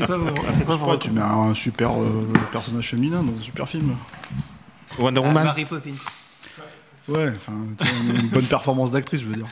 C'est 0.00 0.06
quoi, 0.06 0.16
c'est 0.50 0.64
quoi 0.64 0.74
Je 0.76 0.80
sais 0.80 0.80
vos 0.80 0.86
pas, 0.86 0.96
tu 0.96 1.10
mets 1.10 1.20
un 1.20 1.54
super 1.54 1.90
euh, 2.00 2.32
personnage 2.52 2.88
féminin 2.88 3.22
dans 3.22 3.32
un 3.38 3.42
super 3.42 3.68
film. 3.68 3.94
Wonder 4.98 5.20
Ah, 5.22 5.26
Woman. 5.28 5.44
Mary 5.44 5.64
Poppins. 5.66 5.90
Ouais, 7.08 7.32
enfin, 7.36 7.52
une 8.08 8.28
bonne 8.28 8.44
performance 8.46 8.92
d'actrice, 8.92 9.20
je 9.20 9.26
veux 9.26 9.34
dire. 9.34 9.46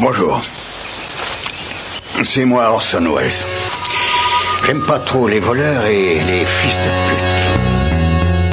Bonjour. 0.00 0.40
C'est 2.22 2.44
moi 2.44 2.70
Orson 2.70 3.04
Welles. 3.14 3.30
J'aime 4.66 4.82
pas 4.82 4.98
trop 4.98 5.28
les 5.28 5.40
voleurs 5.40 5.84
et 5.86 6.22
les 6.24 6.44
fils 6.44 6.76
de 6.76 7.08
pute. 7.08 7.31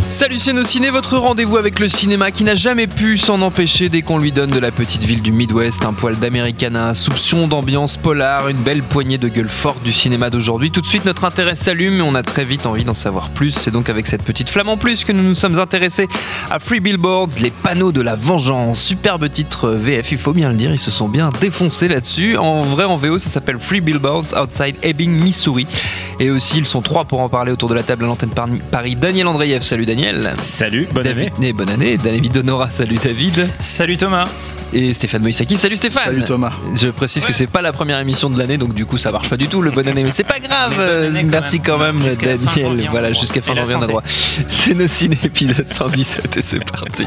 Salut 0.10 0.40
ciné, 0.40 0.90
votre 0.90 1.18
rendez-vous 1.20 1.58
avec 1.58 1.80
le 1.80 1.88
cinéma 1.88 2.32
qui 2.32 2.44
n'a 2.44 2.56
jamais 2.56 2.88
pu 2.88 3.20
s'en 3.20 3.44
empêcher 3.44 3.90
dès 3.90 4.02
qu'on 4.02 4.18
lui 4.18 4.32
donne 4.32 4.50
de 4.50 4.58
la 4.58 4.72
petite 4.72 5.04
ville 5.04 5.22
du 5.22 5.32
Midwest, 5.32 5.86
un 5.86 5.94
poil 5.94 6.18
d'Americana, 6.18 6.88
un 6.88 6.94
soupçon 6.96 7.48
d'ambiance 7.48 7.96
polar, 7.96 8.50
une 8.50 8.58
belle 8.58 8.82
poignée 8.82 9.20
de 9.20 9.28
gueule 9.28 9.50
forte 9.50 9.84
du 9.84 9.94
cinéma 9.94 10.32
d'aujourd'hui. 10.32 10.72
Tout 10.72 10.82
de 10.82 10.88
suite 10.88 11.06
notre 11.06 11.26
intérêt 11.26 11.54
s'allume 11.54 11.98
et 11.98 12.02
on 12.02 12.16
a 12.16 12.24
très 12.24 12.44
vite 12.44 12.66
envie 12.66 12.84
d'en 12.84 12.96
savoir 12.96 13.30
plus. 13.30 13.52
C'est 13.52 13.70
donc 13.70 13.88
avec 13.88 14.08
cette 14.08 14.24
petite 14.24 14.50
flamme 14.50 14.70
en 14.70 14.78
plus 14.78 15.04
que 15.04 15.12
nous 15.12 15.22
nous 15.22 15.36
sommes 15.36 15.60
intéressés 15.60 16.08
à 16.50 16.58
Free 16.58 16.80
Billboards, 16.80 17.30
les 17.40 17.52
panneaux 17.52 17.92
de 17.92 18.02
la 18.02 18.16
vengeance. 18.16 18.82
Superbe 18.82 19.30
titre 19.30 19.70
VF, 19.70 20.12
il 20.12 20.18
faut 20.18 20.34
bien 20.34 20.50
le 20.50 20.56
dire, 20.56 20.72
ils 20.72 20.80
se 20.80 20.90
sont 20.92 21.08
bien 21.08 21.30
défoncés 21.40 21.88
là-dessus. 21.88 22.36
En 22.36 22.62
vrai 22.62 22.86
en 22.86 22.96
VO 22.96 23.20
ça 23.20 23.30
s'appelle 23.30 23.60
Free 23.60 23.80
Billboards 23.82 24.34
Outside 24.42 24.76
Ebbing, 24.82 25.12
Missouri. 25.22 25.68
Et 26.20 26.32
aussi 26.32 26.58
ils 26.58 26.66
sont 26.66 26.82
trois 26.82 27.06
pour 27.06 27.22
en 27.22 27.30
parler 27.30 27.52
autour 27.52 27.70
de 27.70 27.76
la 27.76 27.84
table 27.84 28.06
à 28.06 28.08
l'antenne 28.08 28.32
Par- 28.32 28.50
Paris. 28.72 28.96
Daniel 28.96 29.28
Andreev, 29.28 29.62
salut 29.62 29.86
Daniel. 29.86 29.99
Salut, 30.44 30.88
bonne 30.94 31.04
David, 31.04 31.34
année. 31.36 31.48
né, 31.48 31.54
bonne 31.54 31.70
année. 31.70 31.98
David 31.98 32.38
Honora, 32.38 32.70
salut 32.70 32.96
David. 33.04 33.50
Salut 33.60 33.98
Thomas. 33.98 34.30
Et 34.72 34.94
Stéphane 34.94 35.22
Moïsaki, 35.24 35.58
salut 35.58 35.76
Stéphane. 35.76 36.04
Salut 36.06 36.24
Thomas. 36.24 36.54
Je 36.76 36.88
précise 36.88 37.26
que 37.26 37.34
c'est 37.34 37.48
pas 37.48 37.62
la 37.62 37.74
première 37.74 38.00
émission 38.00 38.30
de 38.30 38.38
l'année, 38.38 38.58
donc 38.58 38.74
du 38.74 38.86
coup 38.86 38.98
ça 38.98 39.12
marche 39.12 39.30
pas 39.30 39.36
du 39.36 39.48
tout 39.50 39.62
le 39.62 39.72
bonne 39.72 39.90
année, 39.90 40.04
mais 40.04 40.12
c'est 40.12 40.24
pas 40.24 40.40
grave. 40.40 40.76
Quand 40.78 41.24
Merci 41.30 41.58
même. 41.58 41.66
quand 41.66 41.78
même, 41.80 42.00
fin 42.00 42.16
Daniel. 42.16 42.88
on 42.88 42.92
voilà, 42.92 43.12
jusqu'à 43.12 43.42
fin 43.42 43.52
Et 43.52 43.56
janvier 43.58 43.76
on 43.76 43.82
a 43.82 43.88
droit. 43.88 44.04
C'est 44.48 44.74
nos 44.74 44.88
ciné 44.88 45.18
épisode 45.24 45.68
117 45.68 46.38
et 46.38 46.42
c'est 46.42 46.64
parti. 46.72 47.06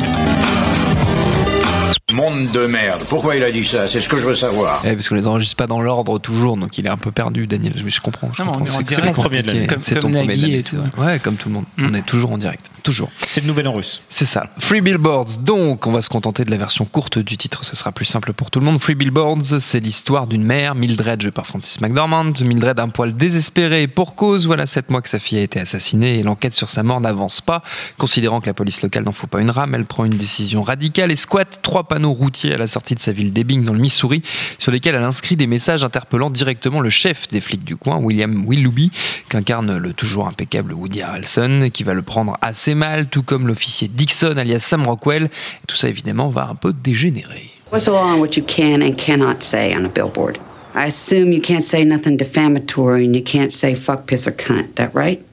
Monde 2.12 2.50
de 2.53 2.66
merde. 2.66 3.00
Pourquoi 3.09 3.36
il 3.36 3.42
a 3.42 3.50
dit 3.50 3.64
ça? 3.64 3.86
C'est 3.86 4.00
ce 4.00 4.09
que 4.09 4.19
je 4.19 4.25
veux 4.25 4.34
savoir. 4.34 4.83
Eh, 4.84 4.92
parce 4.92 5.09
qu'on 5.09 5.14
les 5.14 5.27
enregistre 5.27 5.56
pas 5.56 5.66
dans 5.66 5.81
l'ordre 5.81 6.19
toujours, 6.19 6.59
donc 6.59 6.77
il 6.77 6.84
est 6.84 6.91
un 6.91 6.98
peu 6.98 7.11
perdu, 7.11 7.47
Daniel. 7.47 7.72
Mais 7.83 7.91
je 7.91 8.03
comprends. 8.03 8.28
Je 8.34 8.42
Non, 8.42 8.50
mais 8.50 8.59
comprends. 8.59 8.64
on 8.64 8.66
est 8.66 8.75
en 8.75 8.78
C'est- 8.81 8.84
direct. 8.84 9.06
c'est 9.06 9.12
Premier 9.22 9.42
de 9.42 9.47
l'année. 9.47 9.66
Comme- 9.66 9.78
ton 9.78 9.94
premier 10.11 10.22
de 10.36 10.42
l'année, 10.42 10.62
et. 10.98 11.00
Ouais, 11.00 11.19
comme 11.20 11.36
tout 11.36 11.48
le 11.48 11.55
monde. 11.55 11.64
Mm. 11.78 11.86
On 11.91 11.94
est 11.94 12.03
toujours 12.05 12.33
en 12.33 12.36
direct. 12.38 12.66
Toujours. 12.83 13.11
C'est 13.27 13.41
le 13.41 13.47
nouvel 13.47 13.69
an 13.69 13.75
russe. 13.75 14.02
C'est 14.08 14.25
ça. 14.25 14.50
Free 14.58 14.80
Billboards. 14.80 15.38
Donc, 15.41 15.86
on 15.86 15.92
va 15.92 16.02
se 16.02 16.08
contenter 16.08 16.44
de 16.44 16.50
la 16.50 16.56
version 16.56 16.84
courte 16.84 17.19
du 17.19 17.36
titre. 17.36 17.64
Ce 17.64 17.77
sera 17.77 17.92
plus 17.92 18.05
simple 18.05 18.33
pour 18.33 18.50
tout 18.50 18.58
le 18.58 18.66
monde. 18.66 18.80
Free 18.80 18.94
Billboards, 18.94 19.61
c'est 19.61 19.80
l'histoire 19.80 20.27
d'une 20.27 20.44
mère, 20.44 20.75
Mildred, 20.75 21.22
jouée 21.22 21.30
par 21.30 21.47
Francis 21.47 21.80
McDormand. 21.80 22.33
Mildred, 22.41 22.80
un 22.80 22.88
poil 22.88 23.14
désespéré 23.14 23.86
pour 23.86 24.16
cause. 24.16 24.47
Voilà 24.47 24.66
sept 24.66 24.91
mois 24.91 25.00
que 25.00 25.08
sa 25.08 25.19
fille 25.19 25.38
a 25.38 25.42
été 25.42 25.60
assassinée 25.60 26.19
et 26.19 26.22
l'enquête 26.22 26.55
sur 26.55 26.69
sa 26.69 26.83
mort 26.83 27.00
n'avance 27.00 27.41
pas. 27.41 27.62
Considérant 27.98 28.41
que 28.41 28.47
la 28.47 28.55
police 28.55 28.83
locale 28.83 29.05
n'en 29.05 29.12
faut 29.12 29.27
pas 29.27 29.41
une 29.41 29.50
rame, 29.50 29.75
elle 29.75 29.84
prend 29.84 30.05
une 30.05 30.16
décision 30.16 30.62
radicale 30.62 31.12
et 31.12 31.16
squatte 31.16 31.60
trois 31.62 31.84
panneaux 31.84 32.12
routiers 32.12 32.55
à 32.55 32.58
la 32.58 32.66
sortie 32.66 32.94
de 32.94 33.00
sa 33.00 33.12
ville 33.12 33.33
d'Ebbing 33.33 33.64
dans 33.64 33.72
le 33.72 33.78
Missouri, 33.78 34.22
sur 34.58 34.72
lesquels 34.72 34.94
elle 34.94 35.05
inscrit 35.05 35.36
des 35.36 35.47
messages 35.47 35.84
interpellant 35.84 36.30
directement 36.30 36.80
le 36.80 36.91
chef 36.91 37.28
des 37.28 37.41
flics 37.41 37.64
du 37.64 37.77
coin, 37.77 37.98
William 37.98 38.44
Willoughby, 38.47 38.91
qu'incarne 39.28 39.77
le 39.77 39.92
toujours 39.92 40.27
impeccable 40.27 40.72
Woody 40.72 41.03
Harrelson, 41.03 41.70
qui 41.72 41.84
va 41.84 41.94
le 41.94 42.03
prendre 42.03 42.36
assez 42.41 42.72
mal, 42.75 43.06
tout 43.06 43.23
comme 43.23 43.47
l'officier 43.47 43.89
Dixon 43.89 44.37
alias 44.37 44.61
Sam 44.61 44.87
Rockwell. 44.87 45.25
Et 45.25 45.67
tout 45.67 45.77
ça 45.77 45.89
évidemment 45.89 46.28
va 46.28 46.48
un 46.48 46.55
peu 46.55 46.73
dégénérer. 46.73 47.51
What's 47.73 47.87
the 47.87 47.89
law 47.89 48.05
on 48.05 48.20
what 48.20 48.37
you 48.37 48.45
can 48.45 48.83
and 48.83 48.97
cannot 48.97 49.42
say 49.42 49.75
on 49.75 49.84
a 49.84 49.89
billboard? 49.89 50.39
I 50.75 50.87
assume 50.87 51.33
you 51.33 51.41
can't 51.41 51.65
say 51.65 51.84
nothing 51.84 52.17
defamatory 52.17 53.06
and 53.06 53.15
you 53.15 53.23
can't 53.23 53.50
say 53.50 53.75
fuck, 53.75 54.06
piss, 54.06 54.27
or 54.27 54.33
cunt. 54.33 54.75
That 54.77 54.95
right? 54.95 55.25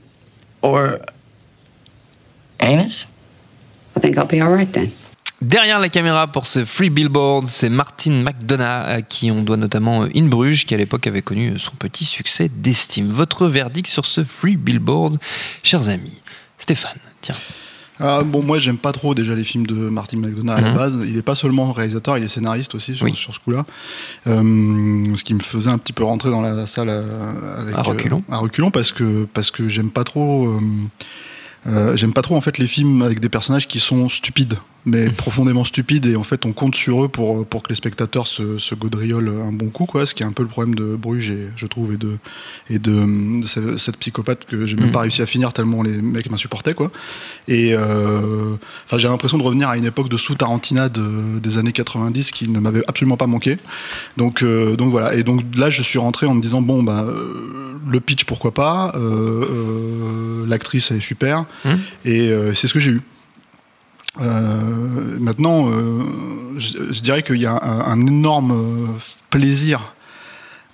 Or 0.62 1.00
anus? 2.60 3.08
I 3.96 4.00
think 4.00 4.18
I'll 4.18 4.26
be 4.26 4.42
all 4.42 4.54
right 4.54 4.72
then. 4.72 4.92
Derrière 5.42 5.80
la 5.80 5.88
caméra 5.88 6.28
pour 6.28 6.48
ce 6.48 6.66
Free 6.66 6.90
Billboard, 6.90 7.48
c'est 7.48 7.70
Martin 7.70 8.24
McDonough, 8.24 8.86
à 8.86 9.02
qui 9.02 9.32
on 9.32 9.42
doit 9.42 9.56
notamment 9.56 10.04
In 10.14 10.26
Bruges, 10.28 10.66
qui 10.66 10.74
à 10.74 10.78
l'époque 10.78 11.08
avait 11.08 11.22
connu 11.22 11.58
son 11.58 11.72
petit 11.72 12.04
succès 12.04 12.50
d'estime. 12.54 13.10
Votre 13.10 13.48
verdict 13.48 13.88
sur 13.88 14.06
ce 14.06 14.26
Free 14.26 14.58
Billboard, 14.58 15.18
chers 15.64 15.88
amis 15.88 16.22
Stéphane, 16.70 16.98
tiens. 17.22 17.36
Ah, 18.00 18.22
bon, 18.24 18.44
moi, 18.44 18.60
j'aime 18.60 18.78
pas 18.78 18.92
trop 18.94 19.14
déjà 19.16 19.34
les 19.36 19.44
films 19.44 19.66
de 19.68 19.74
Martin 19.74 20.18
McDonagh 20.18 20.58
à 20.60 20.62
la 20.62 20.70
Mhm. 20.70 20.76
base. 20.76 20.98
Il 21.06 21.18
est 21.18 21.22
pas 21.24 21.34
seulement 21.36 21.72
réalisateur, 21.74 22.18
il 22.18 22.24
est 22.24 22.28
scénariste 22.30 22.76
aussi 22.76 22.94
sur, 22.96 23.06
Oui. 23.06 23.14
sur 23.16 23.34
ce 23.34 23.40
coup-là. 23.40 23.66
Euh, 24.28 25.16
ce 25.16 25.24
qui 25.24 25.34
me 25.34 25.40
faisait 25.40 25.70
un 25.72 25.78
petit 25.80 25.92
peu 25.94 26.04
rentrer 26.04 26.30
dans 26.30 26.42
la 26.42 26.66
salle 26.68 26.88
euh, 26.90 27.60
avec, 27.62 27.76
À 27.76 27.82
reculons. 27.82 28.24
euh, 28.30 28.36
à 28.36 28.38
reculons 28.38 28.70
parce 28.72 28.92
que, 28.92 29.26
parce 29.34 29.50
que 29.52 29.68
j'aime 29.68 29.90
pas 29.90 30.04
trop. 30.04 30.48
euh, 31.68 31.98
j'aime 31.98 32.14
pas 32.14 32.22
trop 32.22 32.36
en 32.38 32.42
fait 32.42 32.58
les 32.58 32.68
films 32.68 33.02
avec 33.02 33.20
des 33.20 33.28
personnages 33.30 33.68
qui 33.68 33.80
sont 33.82 34.08
stupides, 34.08 34.56
mais 34.86 35.10
profondément 35.10 35.66
stupides 35.66 36.06
et 36.06 36.16
en 36.16 36.24
fait 36.24 36.46
on 36.46 36.54
compte 36.54 36.74
sur 36.76 37.04
eux 37.04 37.10
pour 37.10 37.46
pour 37.46 37.64
que 37.64 37.70
les 37.70 37.76
spectateurs 37.76 38.28
se, 38.28 38.58
se 38.58 38.76
gaudriolent 38.76 39.42
un 39.44 39.52
bon 39.52 39.68
coup 39.70 39.86
quoi. 39.86 40.06
Ce 40.06 40.16
qui 40.16 40.24
est 40.24 40.26
un 40.26 40.32
peu 40.32 40.42
le 40.44 40.50
problème 40.50 40.74
de 40.76 40.96
Bruges 40.96 41.30
et 41.32 41.48
je 41.58 41.68
trouve 41.68 41.94
et 41.94 41.98
de 41.98 42.18
et 42.70 42.80
de, 42.80 43.42
de 43.42 43.46
ce- 43.48 43.78
cette 43.78 43.98
psychopathe 43.98 44.46
que 44.46 44.66
j'ai 44.66 44.76
même 44.78 44.86
Mhm. 44.86 44.92
pas 44.92 45.02
réussi 45.02 45.22
à 45.22 45.26
finir 45.26 45.52
tellement 45.54 45.84
les 45.84 46.02
mecs 46.02 46.30
m'insupportaient 46.32 46.74
quoi. 46.74 46.92
Et 47.48 47.74
euh, 47.74 48.56
j'ai 48.96 49.08
l'impression 49.10 49.38
de 49.38 49.44
revenir 49.44 49.68
à 49.70 49.78
une 49.78 49.86
époque 49.86 50.08
de 50.10 50.18
sous 50.18 50.36
Tarantina 50.36 50.88
de- 50.90 51.40
des 51.40 51.58
années 51.58 51.74
90 51.74 52.32
qui 52.32 52.48
ne 52.48 52.60
m'avait 52.60 52.84
absolument 52.88 53.18
pas 53.18 53.28
manqué. 53.28 53.58
Donc 54.18 54.44
euh, 54.44 54.76
donc 54.78 54.92
voilà 54.92 55.14
et 55.16 55.24
donc 55.24 55.42
là 55.58 55.70
je 55.70 55.82
suis 55.82 56.00
rentré 56.00 56.26
en 56.26 56.34
me 56.36 56.42
disant 56.42 56.62
bon 56.62 56.84
bah 56.84 57.04
euh, 57.06 57.78
le 57.88 58.00
pitch 58.00 58.24
pourquoi 58.24 58.54
pas, 58.54 58.94
euh, 58.96 60.46
l'actrice 60.48 60.92
elle 60.92 60.98
est 60.98 61.02
super 61.02 61.46
Mhm. 61.66 61.80
et 62.06 62.32
c'est 62.54 62.68
ce 62.68 62.74
que 62.74 62.80
j'ai 62.80 62.92
eu. 62.92 63.02
Euh, 64.22 65.18
maintenant, 65.20 65.70
euh, 65.70 66.04
je, 66.58 66.92
je 66.92 67.02
dirais 67.02 67.24
qu'il 67.24 67.38
y 67.42 67.46
a 67.46 67.58
un, 67.62 67.92
un 67.92 68.06
énorme 68.06 68.52
euh, 68.52 68.88
plaisir 69.30 69.94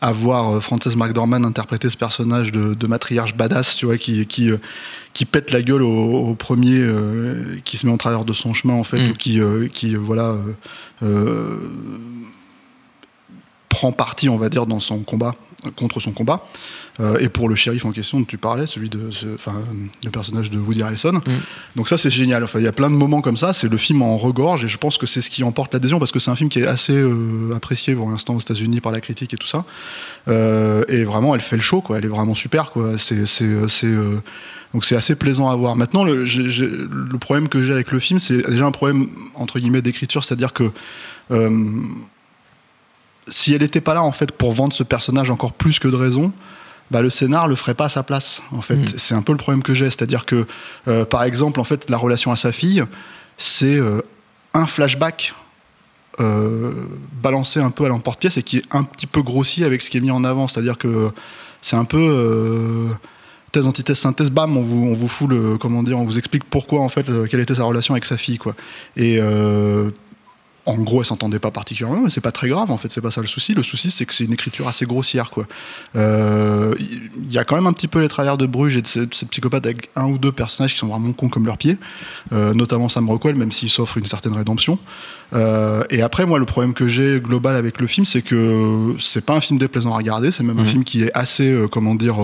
à 0.02 0.12
voir 0.12 0.62
Frances 0.62 0.96
McDormand 0.96 1.44
interpréter 1.44 1.90
ce 1.90 1.98
personnage 1.98 2.52
de, 2.52 2.74
de 2.74 2.88
matriarche 2.88 3.36
badass, 3.36 3.76
tu 3.76 3.86
vois, 3.86 3.98
qui, 3.98 4.26
qui, 4.28 4.50
qui 5.14 5.26
pète 5.26 5.52
la 5.52 5.62
gueule 5.62 5.82
au, 5.82 6.30
au 6.30 6.36
premier 6.36 6.80
euh, 6.80 7.58
qui 7.64 7.78
se 7.78 7.86
met 7.88 7.92
en 7.94 7.98
travers 7.98 8.26
de 8.26 8.34
son 8.34 8.54
chemin, 8.54 8.74
en 8.74 8.84
fait, 8.84 9.00
Mm. 9.00 9.10
ou 9.10 9.14
qui, 9.14 9.40
euh, 9.40 9.68
qui 9.68 9.96
voilà, 9.96 10.36
euh, 11.02 11.58
prend 13.70 13.92
parti, 13.92 14.30
on 14.30 14.38
va 14.38 14.50
dire, 14.50 14.66
dans 14.66 14.80
son 14.80 15.00
combat, 15.00 15.36
contre 15.76 16.00
son 16.00 16.12
combat. 16.12 16.46
Euh, 17.00 17.18
et 17.20 17.28
pour 17.28 17.50
le 17.50 17.56
shérif 17.56 17.84
en 17.86 17.92
question 17.92 18.20
dont 18.20 18.26
tu 18.26 18.38
parlais, 18.38 18.68
celui 18.68 18.90
de, 18.90 19.10
enfin, 19.34 19.62
le 20.04 20.10
personnage 20.10 20.50
de 20.50 20.58
Woody 20.58 20.82
Harrelson. 20.82 21.22
Donc 21.76 21.90
ça, 21.90 21.98
c'est 21.98 22.10
génial. 22.10 22.44
Enfin, 22.44 22.60
il 22.60 22.66
y 22.66 22.68
a 22.68 22.72
plein 22.72 22.90
de 22.90 22.96
moments 22.96 23.22
comme 23.22 23.36
ça. 23.36 23.52
C'est 23.54 23.68
le 23.68 23.78
film 23.78 24.02
en 24.02 24.18
regorge, 24.18 24.64
et 24.64 24.68
je 24.68 24.78
pense 24.78 24.98
que 24.98 25.06
c'est 25.06 25.22
ce 25.22 25.30
qui 25.30 25.44
emporte 25.44 25.74
l'adhésion 25.74 26.00
parce 26.00 26.12
que 26.12 26.20
c'est 26.20 26.32
un 26.32 26.36
film 26.36 26.50
qui 26.50 26.60
est 26.60 26.68
assez 26.68 26.96
euh, 26.96 27.54
apprécié 27.56 27.96
pour 27.96 28.10
l'instant 28.10 28.36
aux 28.36 28.40
États-Unis 28.40 28.80
par 28.80 28.92
la 28.92 29.02
critique 29.02 29.34
et 29.34 29.38
tout 29.38 29.48
ça. 29.48 29.66
Euh, 30.28 30.86
et 30.88 31.04
vraiment, 31.04 31.36
elle 31.36 31.42
fait 31.42 31.58
le 31.58 31.62
show, 31.62 31.82
quoi. 31.82 31.98
Elle 31.98 32.06
est 32.06 32.10
vraiment 32.10 32.36
super, 32.36 32.72
quoi. 32.72 32.98
C'est, 32.98 33.26
c'est, 33.26 33.68
c'est, 33.68 33.94
donc 34.74 34.86
c'est 34.86 34.96
assez 34.96 35.16
plaisant 35.16 35.50
à 35.50 35.56
voir. 35.56 35.76
Maintenant, 35.76 36.04
le, 36.04 36.24
le 36.24 37.18
problème 37.18 37.50
que 37.50 37.62
j'ai 37.62 37.74
avec 37.74 37.92
le 37.92 38.00
film, 38.00 38.20
c'est 38.20 38.50
déjà 38.50 38.66
un 38.66 38.72
problème 38.72 39.10
entre 39.36 39.60
guillemets 39.60 39.82
d'écriture, 39.82 40.24
c'est-à-dire 40.24 40.54
que 40.54 40.72
si 43.28 43.54
elle 43.54 43.62
n'était 43.62 43.82
pas 43.82 43.94
là 43.94 44.04
en 44.04 44.12
fait 44.12 44.32
pour 44.32 44.52
vendre 44.52 44.74
ce 44.74 44.84
personnage 44.84 45.30
encore 45.32 45.54
plus 45.54 45.80
que 45.80 45.88
de 45.88 45.96
raison, 45.96 46.32
bah, 46.92 47.02
le 47.02 47.10
scénar 47.10 47.48
le 47.48 47.56
ferait 47.56 47.74
pas 47.74 47.86
à 47.86 47.90
sa 47.90 48.04
place. 48.04 48.42
En 48.52 48.62
fait, 48.62 48.76
Mm. 48.76 48.98
c'est 48.98 49.16
un 49.16 49.22
peu 49.24 49.32
le 49.32 49.38
problème 49.40 49.64
que 49.64 49.74
j'ai, 49.74 49.86
c'est-à-dire 49.86 50.26
que 50.26 50.46
euh, 50.88 51.04
par 51.06 51.24
exemple, 51.24 51.60
en 51.60 51.64
fait, 51.64 51.90
la 51.90 51.98
relation 51.98 52.32
à 52.32 52.36
sa 52.36 52.52
fille, 52.52 52.84
c'est 53.38 53.76
euh, 53.76 54.02
un 54.54 54.68
flashback. 54.68 55.34
euh, 56.22 56.72
balancé 57.22 57.60
un 57.60 57.72
peu 57.72 57.84
à 57.84 57.90
l'emporte-pièce 57.90 58.38
et 58.38 58.44
qui 58.44 58.60
est 58.60 58.64
un 58.72 58.86
petit 58.86 59.06
peu 59.08 59.22
grossi 59.22 59.66
avec 59.66 59.82
ce 59.82 59.90
qui 59.90 59.98
est 59.98 60.00
mis 60.00 60.12
en 60.12 60.24
avant. 60.24 60.48
C'est-à-dire 60.48 60.78
que 60.78 61.12
c'est 61.62 61.76
un 61.76 61.84
peu 61.84 62.88
thèse, 63.52 63.68
antithèse, 63.68 63.98
synthèse, 63.98 64.30
bam, 64.30 64.56
on 64.58 64.62
vous, 64.62 64.88
on 64.88 64.94
vous 64.94 65.10
fout 65.10 65.30
le, 65.30 65.58
comment 65.58 65.84
dire, 65.84 65.98
on 66.00 66.06
vous 66.06 66.18
explique 66.18 66.46
pourquoi, 66.46 66.80
en 66.80 66.88
fait, 66.88 67.06
quelle 67.30 67.42
était 67.42 67.56
sa 67.56 67.66
relation 67.66 67.96
avec 67.96 68.06
sa 68.06 68.16
fille, 68.16 68.38
quoi. 68.38 68.56
Et 68.96 69.20
en 70.66 70.78
gros, 70.78 71.02
elle 71.02 71.06
s'entendait 71.06 71.38
pas 71.40 71.52
particulièrement, 71.52 72.02
mais 72.02 72.10
c'est 72.10 72.22
pas 72.22 72.32
très 72.32 72.48
grave, 72.50 72.72
en 72.72 72.78
fait, 72.78 72.92
c'est 72.92 73.02
pas 73.02 73.12
ça 73.12 73.22
le 73.22 73.28
souci. 73.28 73.54
Le 73.54 73.62
souci, 73.64 73.92
c'est 73.92 74.06
que 74.06 74.14
c'est 74.14 74.24
une 74.26 74.34
écriture 74.34 74.68
assez 74.68 74.86
grossière, 74.86 75.30
quoi. 75.30 75.46
Euh, 75.96 76.74
Il 76.80 77.32
y 77.32 77.38
a 77.38 77.44
quand 77.44 77.56
même 77.56 77.68
un 77.68 77.74
petit 77.74 77.88
peu 77.88 78.00
les 78.00 78.08
travers 78.08 78.38
de 78.38 78.46
Bruges 78.48 78.76
et 78.78 78.82
de 78.82 78.88
cette, 78.88 79.14
cette 79.14 79.30
psychopathe 79.30 79.66
avec 79.66 79.90
un 79.96 80.08
ou 80.08 80.18
deux 80.18 80.32
personnages 80.32 80.74
qui 80.74 80.80
sont 80.80 80.88
vraiment 80.88 81.14
cons 81.14 81.30
comme 81.30 81.46
leurs 81.46 81.58
pieds, 81.58 81.78
euh, 82.34 82.54
notamment 82.54 82.90
Sam 82.90 83.08
Rockwell, 83.10 83.36
même 83.36 83.52
s'il 83.52 83.70
s'offre 83.70 83.98
une 83.98 84.06
certaine 84.06 84.34
rédemption. 84.34 84.80
Euh, 85.34 85.84
et 85.90 86.02
après, 86.02 86.26
moi, 86.26 86.40
le 86.40 86.46
problème 86.46 86.74
que 86.74 86.88
j'ai 86.88 87.20
global 87.20 87.56
avec 87.56 87.80
le 87.80 87.88
film, 87.88 88.06
c'est 88.06 88.22
que 88.24 88.96
c'est 89.00 89.24
pas 89.26 89.36
un 89.36 89.42
film 89.42 89.60
déplaisant 89.60 89.94
à 89.94 89.98
regarder, 89.98 90.32
c'est 90.32 90.44
même 90.44 90.58
un 90.60 90.64
Mhm. 90.64 90.68
film 90.68 90.84
qui 90.84 91.04
est 91.04 91.12
assez, 91.14 91.48
euh, 91.50 91.68
comment 91.68 91.94
dire, 91.96 92.16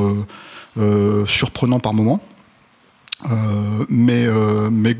euh, 0.79 1.25
surprenant 1.27 1.79
par 1.79 1.93
moment. 1.93 2.21
Euh, 3.29 3.85
mais 3.89 4.25
euh, 4.25 4.69
mais 4.71 4.95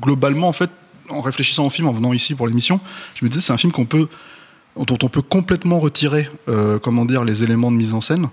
globalement, 0.00 0.46
en 0.48 0.52
fait, 0.52 0.70
en 1.10 1.20
réfléchissant 1.20 1.66
au 1.66 1.70
film, 1.70 1.88
en 1.88 1.92
venant 1.92 2.12
ici 2.12 2.34
pour 2.34 2.46
l'émission, 2.46 2.80
je 3.14 3.24
me 3.24 3.30
disais 3.30 3.40
c'est 3.42 3.52
un 3.52 3.58
film 3.58 3.72
qu'on 3.72 3.86
peut 3.86 4.08
dont 4.76 4.98
on 5.02 5.08
peut 5.08 5.22
complètement 5.22 5.78
retirer, 5.78 6.28
euh, 6.48 6.78
comment 6.80 7.04
dire, 7.04 7.24
les 7.24 7.44
éléments 7.44 7.70
de 7.70 7.76
mise 7.76 7.94
en 7.94 8.00
scène. 8.00 8.28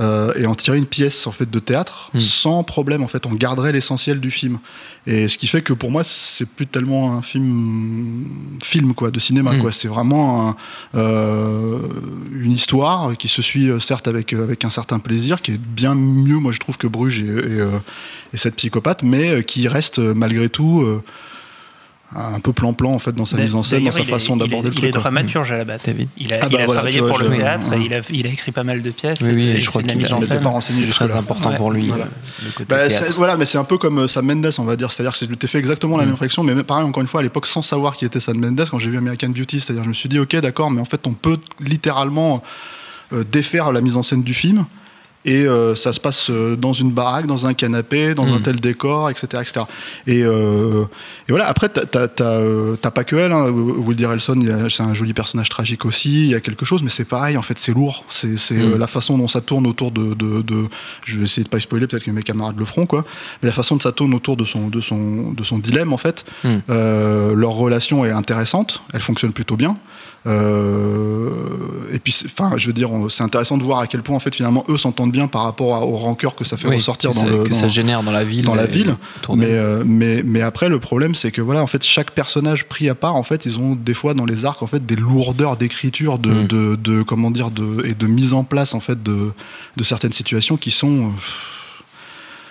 euh, 0.00 0.32
et 0.36 0.46
en 0.46 0.54
tirer 0.54 0.78
une 0.78 0.86
pièce 0.86 1.26
en 1.26 1.32
fait 1.32 1.50
de 1.50 1.58
théâtre 1.58 2.10
Mm. 2.14 2.20
sans 2.20 2.62
problème 2.62 3.02
en 3.02 3.08
fait 3.08 3.26
on 3.26 3.32
garderait 3.34 3.72
l'essentiel 3.72 4.20
du 4.20 4.30
film 4.30 4.58
et 5.08 5.26
ce 5.26 5.36
qui 5.38 5.48
fait 5.48 5.60
que 5.60 5.72
pour 5.72 5.90
moi 5.90 6.04
c'est 6.04 6.46
plus 6.48 6.68
tellement 6.68 7.14
un 7.16 7.22
film 7.22 8.24
film 8.62 8.94
quoi 8.94 9.10
de 9.10 9.18
cinéma 9.18 9.54
Mm. 9.54 9.60
quoi 9.60 9.72
c'est 9.72 9.88
vraiment 9.88 10.50
un, 10.50 10.56
euh, 10.94 11.78
une 12.32 12.52
histoire 12.52 13.16
qui 13.16 13.26
se 13.28 13.42
suit 13.42 13.70
certes 13.80 14.06
avec 14.08 14.32
avec 14.32 14.64
un 14.64 14.70
certain 14.70 15.00
plaisir 15.00 15.42
qui 15.42 15.52
est 15.52 15.58
bien 15.60 15.94
mieux 15.96 16.38
moi 16.38 16.52
je 16.52 16.58
trouve 16.60 16.76
que 16.78 16.86
Bruges 16.86 17.20
et, 17.20 17.24
et, 17.26 17.60
et 18.34 18.36
cette 18.36 18.54
psychopathe 18.56 19.02
mais 19.02 19.42
qui 19.42 19.66
reste 19.68 19.98
malgré 19.98 20.48
tout 20.48 20.82
euh, 20.82 21.02
un 22.16 22.40
peu 22.40 22.52
plan-plan 22.54 22.90
en 22.92 22.98
fait 22.98 23.12
dans 23.12 23.26
sa 23.26 23.36
mise 23.36 23.54
en 23.54 23.62
scène, 23.62 23.84
dans 23.84 23.90
sa 23.90 24.02
façon 24.04 24.36
d'aborder 24.36 24.70
le 24.70 24.74
Il 24.78 24.84
est 24.86 24.90
truc. 24.92 25.02
dramaturge 25.02 25.52
à 25.52 25.58
la 25.58 25.64
base. 25.66 25.82
David. 25.84 26.08
Il 26.16 26.32
a, 26.32 26.38
Ah 26.40 26.46
il 26.50 26.56
bah 26.56 26.62
a 26.62 26.64
voilà, 26.64 26.80
travaillé 26.80 26.96
tu 26.96 27.00
vois, 27.04 27.10
pour 27.10 27.18
le 27.18 27.28
théâtre, 27.36 27.68
ouais. 27.70 27.78
et 27.80 27.84
il 27.84 27.94
a, 27.94 28.00
il 28.10 28.26
a 28.26 28.30
écrit 28.30 28.50
pas 28.50 28.64
mal 28.64 28.80
de 28.80 28.90
pièces. 28.90 29.20
Oui, 29.20 29.32
oui, 29.34 29.48
et 29.50 29.60
je 29.60 29.68
crois 29.68 29.82
qu'il 29.82 29.94
mise 29.98 30.10
a- 30.10 30.14
en 30.16 30.18
il 30.20 30.24
était 30.24 30.32
scène. 30.34 30.42
pas 30.42 30.48
renseigné 30.48 30.86
C'est 30.86 30.92
très 30.92 31.12
important 31.14 31.50
Ouais. 31.50 31.56
pour 31.56 31.70
lui, 31.70 31.88
Voilà. 31.88 32.04
euh, 32.04 32.44
le 32.46 32.50
côté 32.52 32.64
Bah, 32.74 32.88
voilà, 33.14 33.36
mais 33.36 33.44
c'est 33.44 33.58
un 33.58 33.64
peu 33.64 33.76
comme 33.76 33.98
euh, 33.98 34.08
Sam 34.08 34.24
Mendes, 34.24 34.50
on 34.58 34.64
va 34.64 34.76
dire. 34.76 34.90
C'est-à-dire 34.90 35.12
que 35.12 35.18
c'était 35.18 35.46
fait 35.46 35.58
exactement 35.58 35.98
la 35.98 36.04
Mm. 36.04 36.06
même 36.06 36.14
réflexion, 36.14 36.42
mais 36.42 36.62
pareil, 36.62 36.84
encore 36.84 37.02
une 37.02 37.08
fois, 37.08 37.20
à 37.20 37.22
l'époque, 37.22 37.46
sans 37.46 37.60
savoir 37.62 37.94
qui 37.94 38.06
était 38.06 38.20
Sam 38.20 38.38
Mendes, 38.38 38.64
quand 38.70 38.78
j'ai 38.78 38.88
vu 38.88 38.96
American 38.96 39.28
Beauty, 39.28 39.60
c'est-à-dire, 39.60 39.84
je 39.84 39.88
me 39.90 39.94
suis 39.94 40.08
dit, 40.08 40.18
ok, 40.18 40.34
d'accord, 40.36 40.70
mais 40.70 40.80
en 40.80 40.86
fait, 40.86 41.06
on 41.06 41.12
peut 41.12 41.38
littéralement 41.60 42.42
euh, 43.12 43.22
défaire 43.30 43.70
la 43.72 43.80
mise 43.82 43.96
en 43.96 44.02
scène 44.02 44.22
du 44.22 44.32
film. 44.34 44.64
Et 45.28 45.44
euh, 45.46 45.74
ça 45.74 45.92
se 45.92 46.00
passe 46.00 46.30
euh, 46.30 46.56
dans 46.56 46.72
une 46.72 46.90
baraque, 46.90 47.26
dans 47.26 47.46
un 47.46 47.52
canapé, 47.52 48.14
dans 48.14 48.26
un 48.32 48.38
Mm. 48.38 48.42
tel 48.42 48.60
décor, 48.60 49.10
etc. 49.10 49.26
etc. 49.42 49.66
Et, 50.06 50.22
euh, 50.24 50.84
et 51.28 51.32
voilà, 51.32 51.46
après, 51.48 51.68
t'as- 51.68 52.90
pas 52.90 53.04
que 53.04 53.14
elle. 53.16 53.32
Hein. 53.32 53.48
Woody 53.50 54.04
Harrelson, 54.06 54.40
c'est 54.70 54.82
un 54.82 54.94
joli 54.94 55.12
personnage 55.12 55.50
tragique 55.50 55.84
aussi. 55.84 56.24
Il 56.24 56.30
y 56.30 56.34
a 56.34 56.40
quelque 56.40 56.64
chose, 56.64 56.82
mais 56.82 56.88
c'est 56.88 57.04
pareil, 57.04 57.36
en 57.36 57.42
fait, 57.42 57.58
c'est 57.58 57.72
lourd. 57.74 58.04
C'est 58.08 58.28
Mm. 58.54 58.72
euh, 58.72 58.78
la 58.78 58.86
façon 58.86 59.18
dont 59.18 59.28
ça 59.28 59.42
tourne 59.42 59.66
autour 59.66 59.90
de, 59.90 60.14
de, 60.14 60.40
de- 60.42 60.64
Je 61.04 61.18
vais 61.18 61.24
essayer 61.24 61.44
de 61.44 61.48
pas 61.50 61.60
spoiler, 61.60 61.86
peut-être 61.86 62.04
que 62.04 62.10
mes 62.10 62.22
camarades 62.22 62.58
le 62.58 62.64
feront, 62.64 62.86
quoi. 62.86 63.04
Mais 63.42 63.48
la 63.48 63.54
façon 63.54 63.76
dont 63.76 63.82
ça 63.82 63.92
tourne 63.92 64.14
autour 64.14 64.36
de 64.38 64.44
son, 64.46 64.68
de 64.68 64.80
son, 64.80 65.32
de 65.32 65.44
son 65.44 65.58
dilemme, 65.58 65.92
en 65.92 65.98
fait. 65.98 66.24
Mm. 66.44 66.48
Euh, 66.70 67.34
leur 67.34 67.50
relation 67.52 68.04
est 68.06 68.10
intéressante. 68.10 68.82
Elle 68.94 69.00
fonctionne 69.02 69.32
plutôt 69.32 69.56
bien. 69.56 69.76
Euh, 70.26 71.30
et 71.92 71.98
puis, 71.98 72.14
enfin, 72.26 72.52
je 72.56 72.66
veux 72.66 72.72
dire, 72.72 72.90
c'est 73.08 73.22
intéressant 73.22 73.56
de 73.56 73.62
voir 73.62 73.80
à 73.80 73.86
quel 73.86 74.02
point, 74.02 74.16
en 74.16 74.20
fait, 74.20 74.34
finalement, 74.34 74.64
eux 74.68 74.76
s'entendent 74.76 75.12
bien 75.12 75.26
par 75.26 75.42
rapport 75.44 75.74
à- 75.76 75.80
aux 75.86 75.96
rancœurs 75.96 76.34
que 76.34 76.44
ça 76.44 76.56
fait 76.56 76.68
Oui, 76.68 76.76
ressortir 76.76 77.12
dans 77.12 77.24
le. 77.24 77.44
que 77.44 77.48
dans- 77.50 77.54
ça 77.54 77.68
génère 77.68 78.02
dans 78.02 78.10
la 78.10 78.24
ville. 78.24 78.44
dans 78.44 78.54
la 78.54 78.66
ville, 78.66 78.96
mais, 79.34 79.46
euh, 79.48 79.82
mais, 79.86 80.22
mais 80.24 80.42
après, 80.42 80.68
le 80.68 80.78
problème, 80.80 81.14
c'est 81.14 81.30
que 81.30 81.40
voilà, 81.40 81.62
en 81.62 81.66
fait, 81.66 81.82
chaque 81.84 82.10
personnage 82.10 82.64
pris 82.66 82.88
à 82.88 82.94
part, 82.94 83.16
en 83.16 83.22
fait, 83.22 83.46
ils 83.46 83.58
ont 83.58 83.74
des 83.74 83.94
fois 83.94 84.14
dans 84.14 84.26
les 84.26 84.44
arcs, 84.44 84.62
en 84.62 84.66
fait, 84.66 84.84
des 84.84 84.96
lourdeurs 84.96 85.56
d'écriture, 85.56 86.18
de, 86.18 86.30
Mm. 86.30 86.46
de, 86.46 86.76
de- 86.76 87.02
comment 87.02 87.30
dire, 87.30 87.50
de, 87.50 87.84
et 87.86 87.94
de 87.94 88.06
mise 88.06 88.34
en 88.34 88.44
place, 88.44 88.74
en 88.74 88.80
fait, 88.80 89.02
de, 89.02 89.32
de 89.76 89.82
certaines 89.84 90.12
situations 90.12 90.56
qui 90.56 90.70
sont. 90.70 91.06
euh, 91.06 91.10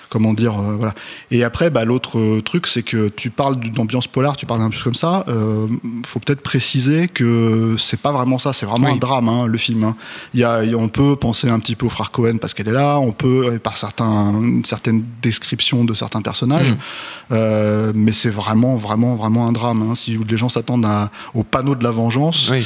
Comment 0.10 0.34
dire, 0.34 0.54
euh, 0.60 0.76
voilà. 0.78 0.94
Et 1.32 1.44
après, 1.44 1.70
bah, 1.70 1.84
l'autre 1.84 2.18
euh, 2.18 2.42
truc, 2.42 2.66
c'est 2.68 2.82
que 2.84 3.10
tu 3.10 3.30
parles 3.30 3.58
d'ambiance 3.60 4.08
polar, 4.08 4.38
tu 4.38 4.46
parles 4.46 4.62
un 4.62 4.70
peu 4.70 4.78
comme 4.84 4.94
ça. 4.96 5.26
Euh, 5.28 5.68
faut 6.06 6.20
peut-être 6.20 6.42
préciser 6.42 7.08
que 7.10 7.76
c'est 7.78 8.00
pas 8.00 8.12
vraiment 8.14 8.40
ça, 8.40 8.54
c'est 8.54 8.66
vraiment 8.66 8.88
Oui. 8.88 8.94
un 8.94 8.98
drame, 8.98 9.28
hein, 9.28 9.46
le 9.48 9.58
film. 9.58 9.84
hein. 9.84 9.96
Il 10.34 10.40
y 10.40 10.44
a, 10.46 10.64
il 10.64 10.72
y 10.72 10.74
a- 10.74 10.78
on 10.78 10.88
peut 10.88 11.16
penser 11.18 11.50
un 11.50 11.60
petit 11.60 11.76
peu 11.76 11.86
au 11.86 11.90
frère 11.90 12.12
Cohen 12.12 12.38
parce 12.40 12.54
qu'elle 12.54 12.70
est 12.70 12.72
là, 12.74 13.00
on 13.00 13.12
peut, 13.12 13.60
par 13.62 13.76
certains, 13.76 14.32
une 14.40 14.64
certaine 14.64 15.04
description 15.22 15.84
de 15.84 15.94
certains 15.94 16.22
personnages, 16.22 16.74
Mm. 17.30 17.92
mais 17.94 18.12
c'est 18.14 18.30
vraiment, 18.30 18.76
vraiment, 18.78 19.16
vraiment 19.16 19.48
un 19.48 19.52
drame. 19.52 19.82
hein. 19.92 19.96
Si 19.96 20.18
les 20.18 20.38
gens 20.38 20.50
s'attendent 20.50 20.88
au 21.34 21.44
panneau 21.44 21.76
de 21.76 21.84
la 21.84 21.92
vengeance, 21.92 22.50
Oui. 22.50 22.66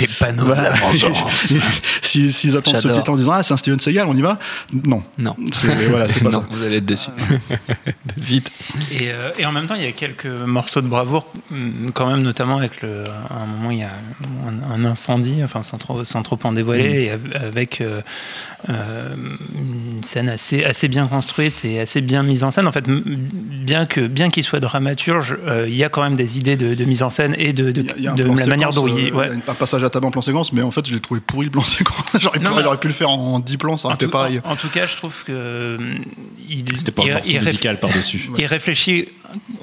Les 0.00 0.08
panneaux 0.08 0.44
de 0.44 0.48
la 0.48 0.54
voilà. 0.70 0.70
vengeance. 0.90 1.54
si- 2.02 2.32
s'ils 2.32 2.56
attendent 2.56 2.78
ce 2.78 2.88
titre 2.88 3.10
en 3.10 3.16
disant 3.16 3.32
ah 3.32 3.42
c'est 3.42 3.52
un 3.54 3.56
Steven 3.58 3.78
Seagal, 3.78 4.06
on 4.08 4.16
y 4.16 4.22
va? 4.22 4.38
Non, 4.84 5.02
Non. 5.18 5.36
c'est 5.52 5.74
voilà, 5.88 6.06
pas 6.06 6.20
non, 6.24 6.30
ça. 6.30 6.48
vous 6.50 6.62
allez 6.62 6.71
être 6.76 6.86
dessus. 6.86 7.10
Vite. 8.16 8.50
Et, 8.92 9.10
euh, 9.10 9.30
et 9.38 9.46
en 9.46 9.52
même 9.52 9.66
temps, 9.66 9.74
il 9.74 9.82
y 9.82 9.86
a 9.86 9.92
quelques 9.92 10.26
morceaux 10.26 10.80
de 10.80 10.86
bravoure, 10.86 11.26
hum, 11.50 11.90
quand 11.94 12.06
même, 12.08 12.22
notamment 12.22 12.56
avec 12.58 12.82
le, 12.82 13.04
à 13.30 13.42
un 13.42 13.46
moment, 13.46 13.70
il 13.70 13.78
y 13.78 13.82
a 13.82 13.90
un, 14.46 14.70
un 14.72 14.84
incendie, 14.84 15.42
enfin, 15.44 15.62
sans 15.62 15.78
trop, 15.78 16.04
sans 16.04 16.22
trop 16.22 16.38
en 16.44 16.52
dévoiler, 16.52 17.04
et 17.04 17.10
av- 17.10 17.20
avec 17.34 17.80
euh, 17.80 18.00
euh, 18.68 19.14
une 19.54 20.02
scène 20.04 20.28
assez, 20.28 20.64
assez 20.64 20.88
bien 20.88 21.06
construite 21.06 21.64
et 21.64 21.80
assez 21.80 22.00
bien 22.00 22.22
mise 22.22 22.44
en 22.44 22.50
scène. 22.50 22.66
En 22.68 22.72
fait, 22.72 22.84
bien 22.88 23.86
que 23.86 24.06
bien 24.06 24.30
qu'il 24.30 24.44
soit 24.44 24.60
dramaturge, 24.60 25.36
euh, 25.46 25.66
il 25.68 25.74
y 25.74 25.84
a 25.84 25.88
quand 25.88 26.02
même 26.02 26.16
des 26.16 26.38
idées 26.38 26.56
de, 26.56 26.74
de 26.74 26.84
mise 26.84 27.02
en 27.02 27.10
scène 27.10 27.34
et 27.38 27.52
de, 27.52 27.70
de, 27.72 27.84
Il 27.96 28.02
y 28.04 28.08
a- 28.08 28.12
y 28.12 28.14
de 28.14 28.24
la 28.24 28.46
manière 28.46 28.70
dont 28.72 28.86
il. 28.86 29.12
euh, 29.12 29.16
ouais. 29.16 29.28
il 29.32 29.38
y 29.38 29.42
a 29.48 29.50
un 29.50 29.54
passage 29.54 29.82
à 29.84 29.90
table 29.90 30.06
en 30.06 30.10
plan 30.10 30.22
séquence, 30.22 30.52
mais 30.52 30.62
en 30.62 30.70
fait, 30.70 30.86
je 30.86 30.94
l'ai 30.94 31.00
trouvé 31.00 31.20
pourri 31.20 31.46
le 31.46 31.50
plan 31.52 31.62
séquence. 31.64 32.04
J'aurais 32.20 32.38
pu, 32.38 32.46
mais- 32.54 32.76
pu 32.78 32.88
le 32.88 32.94
faire 32.94 33.10
en 33.10 33.38
10 33.40 33.56
plans, 33.56 33.76
ça 33.76 33.88
aurait 33.88 33.94
été 33.96 34.08
pareil. 34.08 34.40
en- 34.44 34.52
en 34.52 34.56
tout 34.56 34.68
cas, 34.68 34.86
je 34.86 34.96
trouve 34.96 35.22
que 35.24 35.76
hum, 35.78 35.98
il, 36.66 36.78
C'était 36.78 36.92
pas 36.92 37.02
il- 37.24 37.40
musical 37.40 37.78
par-dessus. 37.80 38.28
Il 38.38 38.46
réfléchit 38.46 39.08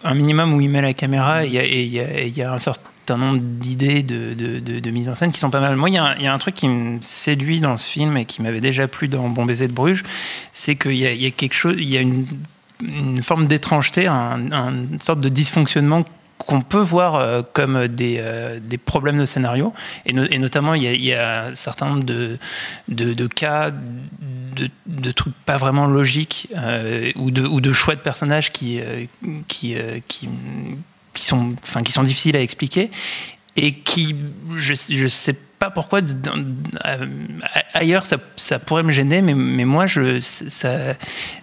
un 0.03 0.13
minimum 0.13 0.53
où 0.53 0.61
il 0.61 0.69
met 0.69 0.81
la 0.81 0.93
caméra 0.93 1.43
et 1.45 1.47
il 1.47 1.53
y 1.53 1.59
a, 1.59 1.63
et 1.65 1.83
il 1.83 1.89
y 1.93 1.99
a- 1.99 2.19
et 2.21 2.27
il 2.27 2.37
y 2.37 2.41
a 2.41 2.53
un 2.53 2.59
certain 2.59 2.83
nombre 3.17 3.39
d'idées 3.41 4.03
de, 4.03 4.33
de, 4.33 4.59
de- 4.59 4.79
de 4.79 4.91
mise 4.91 5.09
en 5.09 5.15
scène 5.15 5.31
qui 5.31 5.39
sont 5.39 5.49
pas 5.49 5.59
mal. 5.61 5.75
Moi, 5.75 5.89
il 5.89 5.95
y, 5.95 5.97
a 5.97 6.03
un, 6.05 6.15
il 6.17 6.23
y 6.23 6.27
a 6.27 6.33
un 6.33 6.37
truc 6.37 6.53
qui 6.55 6.67
me 6.67 6.97
séduit 7.01 7.59
dans 7.59 7.75
ce 7.75 7.89
film 7.89 8.15
et 8.17 8.25
qui 8.25 8.41
m'avait 8.41 8.61
déjà 8.61 8.87
plu 8.87 9.07
dans 9.07 9.27
Bon 9.29 9.45
baiser 9.45 9.67
de 9.67 9.73
Bruges, 9.73 10.03
c'est 10.53 10.75
qu'il 10.75 10.95
y 10.95 11.05
a, 11.07 11.11
il 11.11 11.21
y 11.21 11.25
a 11.25 11.31
quelque 11.31 11.55
chose, 11.55 11.75
il 11.77 11.89
y 11.89 11.97
a 11.97 12.01
une, 12.01 12.25
une 12.81 13.21
forme 13.23 13.47
d'étrangeté, 13.47 14.07
un, 14.07 14.51
un- 14.51 14.71
une 14.91 15.01
sorte 15.01 15.19
de 15.21 15.29
dysfonctionnement 15.29 16.05
qu'on 16.39 16.61
peut 16.61 16.79
voir 16.79 17.15
euh, 17.15 17.41
comme 17.53 17.87
des, 17.87 18.17
euh, 18.19 18.59
des 18.61 18.77
problèmes 18.79 19.19
de 19.19 19.25
scénario. 19.25 19.73
Et, 20.05 20.13
no- 20.13 20.25
et 20.29 20.39
notamment, 20.39 20.73
il 20.73 20.83
y, 20.83 21.13
a, 21.13 21.45
un 21.47 21.55
certain 21.55 21.87
nombre 21.87 22.03
de, 22.03 22.39
de, 22.87 23.27
cas, 23.27 23.71
de, 23.71 24.69
de 24.87 25.11
trucs 25.11 25.35
pas 25.45 25.57
vraiment 25.57 25.85
logiques, 25.85 26.47
euh, 26.55 27.11
ou, 27.15 27.29
de, 27.29 27.45
ou 27.45 27.61
de 27.61 27.71
choix 27.73 27.95
de 27.95 27.99
personnages 27.99 28.51
qui, 28.51 28.79
qui, 29.47 29.75
qui, 30.07 30.29
qui, 31.13 31.25
sont, 31.25 31.55
enfin, 31.61 31.83
qui 31.83 31.91
sont 31.91 32.03
difficiles 32.03 32.35
à 32.35 32.41
expliquer. 32.41 32.89
Et 33.55 33.73
qui, 33.73 34.15
je 34.55 34.73
je 34.73 35.07
sais 35.07 35.33
pas 35.33 35.39
pourquoi, 35.73 36.01
dans- 36.01 36.31
euh, 36.85 37.05
ailleurs, 37.73 38.05
ça, 38.05 38.17
ça 38.37 38.59
pourrait 38.59 38.83
me 38.83 38.91
gêner, 38.91 39.21
mais, 39.21 39.33
mais 39.33 39.65
moi, 39.65 39.87
je, 39.87 40.19
ça, 40.21 40.93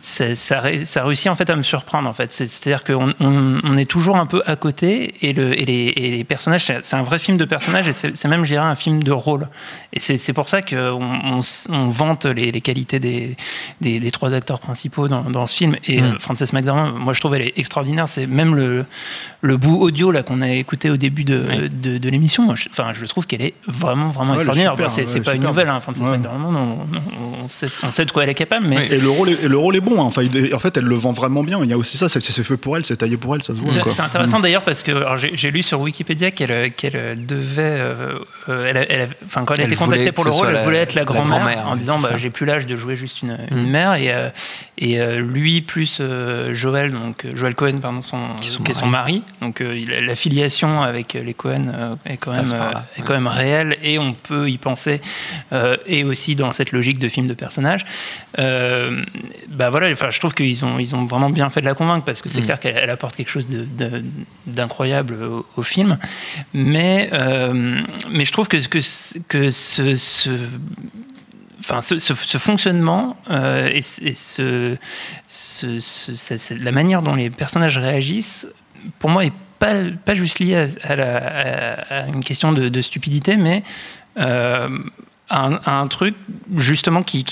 ça, 0.03 0.35
ça, 0.35 0.61
ré- 0.61 0.85
ça 0.85 1.05
réussit 1.05 1.29
en 1.31 1.35
fait 1.37 1.51
à 1.51 1.57
me 1.57 1.63
surprendre. 1.63 2.09
En 2.09 2.13
fait. 2.13 2.33
C'est- 2.33 2.47
C'est-à-dire 2.47 2.85
qu'on 2.85 3.13
on, 3.21 3.61
on 3.63 3.77
est 3.77 3.85
toujours 3.91 4.17
un 4.17 4.27
peu 4.27 4.43
à 4.47 4.57
côté 4.57 5.15
et, 5.21 5.33
le, 5.33 5.53
et, 5.61 5.65
les, 5.65 5.93
et 5.97 6.11
les 6.17 6.25
personnages, 6.25 6.65
c'est 6.83 6.95
un 6.97 7.03
vrai 7.03 7.19
film 7.19 7.37
de 7.37 7.45
personnages 7.45 7.89
et 7.89 7.93
c'est 7.93 8.29
même, 8.29 8.45
je 8.45 8.51
dirais, 8.51 8.65
un 8.67 8.75
film 8.77 9.03
de 9.03 9.13
rôle. 9.13 9.49
Et 9.93 10.01
c'est 10.01 10.33
pour 10.33 10.49
ça 10.49 10.63
qu'on 10.63 10.77
on, 11.03 11.41
on 11.69 11.89
vante 11.89 12.25
les, 12.27 12.53
les 12.53 12.61
qualités 12.61 12.99
des, 13.01 13.37
des, 13.81 14.01
des 14.01 14.11
trois 14.11 14.33
acteurs 14.33 14.61
principaux 14.61 15.09
dans, 15.09 15.23
dans 15.25 15.47
ce 15.47 15.57
film. 15.57 15.77
Et 15.85 16.01
Mm. 16.01 16.05
euh, 16.05 16.19
Frances 16.19 16.53
McDormand, 16.53 16.93
moi, 16.93 17.13
je 17.13 17.21
trouve 17.21 17.35
elle 17.35 17.43
est 17.43 17.59
extraordinaire. 17.59 18.09
C'est 18.09 18.27
même 18.27 18.55
le, 18.55 18.85
le 19.41 19.57
bout 19.57 19.81
audio 19.81 20.11
là 20.11 20.23
qu'on 20.23 20.41
a 20.43 20.51
écouté 20.51 20.91
au 20.91 20.97
début 20.97 21.25
de, 21.25 21.45
Oui. 21.49 21.71
de, 21.71 21.99
de 21.99 22.09
l'émission. 22.09 22.49
Enfin, 22.49 22.93
je 22.95 23.05
trouve 23.07 23.27
qu'elle 23.27 23.43
est 23.43 23.55
vraiment, 23.67 24.06
vraiment 24.11 24.35
Ouais, 24.35 24.39
elle 24.43 24.49
est 24.49 24.63
extraordinaire. 24.63 24.73
super, 24.73 24.87
Bon, 24.87 24.93
c'est 25.13 25.19
ouais, 25.19 25.25
pas 25.25 25.35
une 25.35 25.43
nouvelle, 25.45 25.69
hein, 25.69 25.81
Frances 25.81 25.97
Ouais. 25.99 26.11
McDormand. 26.17 26.79
On, 27.45 27.49
sait, 27.49 27.67
on 27.83 27.91
sait 27.91 28.05
de 28.05 28.11
quoi 28.11 28.25
elle 28.25 28.31
est 28.31 28.35
capable, 28.35 28.67
mais 28.67 28.79
Oui. 28.79 28.89
Et 28.91 28.99
le 29.01 29.09
rôle 29.11 29.29
est, 29.31 29.43
et 29.45 29.49
le 29.49 29.57
rôle 29.59 29.77
est 29.77 29.81
bon. 29.81 30.01
hein. 30.01 30.05
Enfin, 30.05 30.23
il 30.23 30.55
en 30.55 30.59
fait, 30.59 30.77
elle 30.77 30.85
le 30.85 30.95
vend 30.95 31.13
vraiment 31.13 31.43
bien. 31.43 31.61
Il 31.63 31.71
y 31.71 31.73
a 31.73 31.77
aussi 31.79 31.97
ça. 31.97 32.09
C'est 32.09 32.21
fait 32.45 32.57
pour 32.57 32.77
elle. 32.77 32.85
C'est 32.85 32.97
taillé 32.97 33.17
pour 33.17 33.35
elle. 33.35 33.43
Ça 33.43 33.55
se 33.55 33.59
voit. 33.61 33.93
C'est 33.93 34.03
intéressant 34.03 34.41
d'ailleurs 34.41 34.63
parce 34.63 34.83
que 34.83 34.93
j'ai 35.35 35.51
lu 35.51 35.63
sur 35.63 35.81
Wikipédia 35.81 36.31
qu'elle 36.31 36.73
qu'elle 36.73 36.93
euh, 36.97 37.15
devait, 37.17 37.63
euh, 37.63 38.19
euh, 38.49 38.67
elle, 38.69 38.77
a- 38.77 38.91
elle 38.91 39.01
a- 39.03 39.07
enfin 39.25 39.45
quand 39.45 39.55
elle 39.55 39.61
a 39.61 39.65
Elle 39.65 39.73
été 39.73 39.77
voulait 39.85 39.99
contactée 39.99 40.13
pour 40.13 40.25
le 40.25 40.31
rôle, 40.31 40.49
elle 40.49 40.55
la- 40.55 40.65
voulait 40.65 40.79
être 40.79 40.95
la 40.95 41.03
la 41.03 41.05
grand-mère 41.05 41.67
en 41.67 41.77
disant 41.77 41.99
bah, 41.99 42.17
j'ai 42.17 42.31
plus 42.31 42.47
l'âge 42.47 42.67
de 42.67 42.77
jouer 42.77 42.97
juste 42.97 43.23
une, 43.23 43.39
une 43.51 43.65
Mm. 43.67 43.71
mère 43.71 43.95
et 43.95 44.13
euh, 44.13 44.29
et 44.79 45.01
euh, 45.01 45.21
lui 45.21 45.61
plus 45.63 45.99
euh, 46.01 46.55
Joël 46.55 46.93
donc 46.93 47.27
Joël 47.35 47.55
Cohen 47.55 47.79
pardon 47.81 48.03
son 48.03 48.19
Qui 48.41 48.49
sont 48.49 48.63
qui 48.63 48.71
est 48.73 48.75
son 48.75 48.87
mari 48.87 49.23
donc 49.41 49.61
euh, 49.61 49.73
a- 49.97 50.01
la 50.01 50.15
filiation 50.15 50.83
avec 50.83 51.15
les 51.15 51.35
Cohen 51.35 51.73
euh, 51.75 51.95
est 52.05 52.17
quand 52.17 52.33
même 52.33 52.45
est 52.45 52.53
ouais. 52.53 53.05
quand 53.05 53.15
même 53.15 53.27
réelle 53.29 53.77
et 53.83 53.96
on 53.99 54.13
peut 54.15 54.49
y 54.51 54.59
penser 54.59 55.01
euh, 55.53 55.77
et 55.87 56.05
aussi 56.05 56.35
dans 56.37 56.51
cette 56.51 56.73
logique 56.73 56.99
de 56.99 57.09
film 57.09 57.27
de 57.27 57.35
personnage 57.35 57.85
euh, 58.39 59.03
bah 59.49 59.71
voilà 59.71 59.91
enfin 59.93 60.11
je 60.11 60.19
trouve 60.19 60.35
qu'ils 60.35 60.65
ont 60.65 60.79
ils 60.79 60.95
ont 60.95 61.05
vraiment 61.07 61.31
bien 61.31 61.51
fait 61.51 61.61
de 61.61 61.67
la 61.67 61.75
convaincre 61.75 62.05
parce 62.05 62.21
que 62.23 62.29
c'est 62.29 62.41
Mm. 62.41 62.45
clair 62.45 62.61
qu'elle 62.61 62.77
elle 62.77 62.91
apporte 62.91 63.17
quelque 63.17 63.31
chose 63.31 63.47
d'incroyable 64.47 65.15
au, 65.23 65.47
au 65.57 65.63
film 65.63 65.99
mais 66.55 67.11
euh, 67.13 67.81
mais 68.11 68.25
je 68.25 68.33
trouve 68.33 68.49
que 68.49 68.57
que 68.67 68.81
ce- 68.81 69.19
que 69.19 69.51
ce, 69.51 69.95
ce 69.97 70.31
Enfin, 71.69 71.81
ce, 71.81 71.99
ce- 71.99 72.15
ce 72.15 72.39
fonctionnement 72.39 73.17
euh, 73.29 73.69
et, 73.73 73.83
ce- 73.83 74.01
et 74.05 74.15
ce, 74.15 74.77
la 76.63 76.71
manière 76.71 77.03
dont 77.03 77.17
les 77.17 77.29
personnages 77.29 77.77
réagissent, 77.77 78.47
pour 79.01 79.11
moi, 79.11 79.25
est 79.25 79.33
pas, 80.05 80.15
juste 80.15 80.39
lié 80.39 80.69
à, 80.85 82.07
une 82.09 82.23
question 82.23 82.53
de, 82.53 82.81
stupidité, 82.81 83.37
mais 83.37 83.63
euh, 84.19 84.69
à 85.29 85.47
un, 85.47 85.55
à 85.65 85.79
un 85.79 85.89
truc 85.89 86.15
justement 86.57 87.03
qui, 87.03 87.25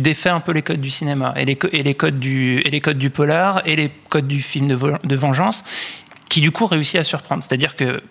défait 0.00 0.28
un 0.28 0.40
peu 0.40 0.52
les 0.52 0.62
codes 0.62 0.80
du 0.80 0.90
cinéma 0.90 1.34
et 1.36 1.44
les, 1.44 1.56
codes 1.94 2.18
du 2.18 2.60
et 2.60 2.70
les 2.70 2.80
codes 2.80 2.98
du 2.98 3.10
polar 3.10 3.62
et 3.64 3.76
les 3.76 3.90
codes 4.08 4.28
du 4.28 4.42
film 4.42 4.68
de, 4.68 5.16
vengeance, 5.16 5.64
qui 6.28 6.40
du 6.40 6.50
coup 6.50 6.66
réussit 6.66 6.96
à 6.96 7.04
surprendre. 7.04 7.42
C'est-à-dire 7.42 7.76
que 7.76 8.02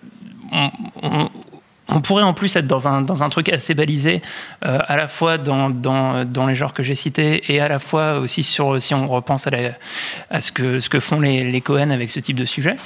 on, 0.52 2.00
pourrait 2.02 2.24
en 2.24 2.34
plus 2.34 2.54
être 2.56 2.66
dans 2.66 2.88
un, 2.88 3.02
dans 3.02 3.22
un 3.22 3.28
truc 3.28 3.48
assez 3.48 3.74
balisé, 3.74 4.22
euh, 4.64 4.78
à 4.86 4.96
la 4.96 5.06
fois 5.06 5.38
dans, 5.38 5.70
dans, 5.70 6.46
les 6.46 6.54
genres 6.54 6.72
que 6.72 6.82
j'ai 6.82 6.94
cités 6.94 7.52
et 7.52 7.60
à 7.60 7.68
la 7.68 7.78
fois 7.78 8.18
aussi 8.18 8.42
sur, 8.42 8.80
si 8.80 8.94
on 8.94 9.06
repense 9.06 9.46
à 9.46 10.40
ce, 10.40 10.50
que, 10.50 10.80
ce 10.80 10.88
que 10.88 10.98
font 10.98 11.20
les, 11.20 11.50
les 11.50 11.60
Cohen 11.60 11.90
avec 11.90 12.10
ce 12.10 12.18
type 12.18 12.38
de 12.38 12.44
sujet. 12.44 12.76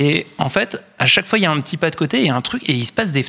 Et 0.00 0.26
en 0.38 0.48
fait, 0.48 0.80
à 0.98 1.06
chaque 1.06 1.26
fois, 1.26 1.38
il 1.38 1.42
y 1.42 1.46
a 1.46 1.50
un 1.50 1.58
petit 1.60 1.76
pas 1.76 1.90
de 1.90 1.96
côté, 1.96 2.20
il 2.20 2.26
y 2.26 2.30
a 2.30 2.34
un 2.34 2.40
truc, 2.40 2.62
et 2.68 2.72
il 2.72 2.86
se 2.86 2.92
passe 2.92 3.10
des, 3.12 3.24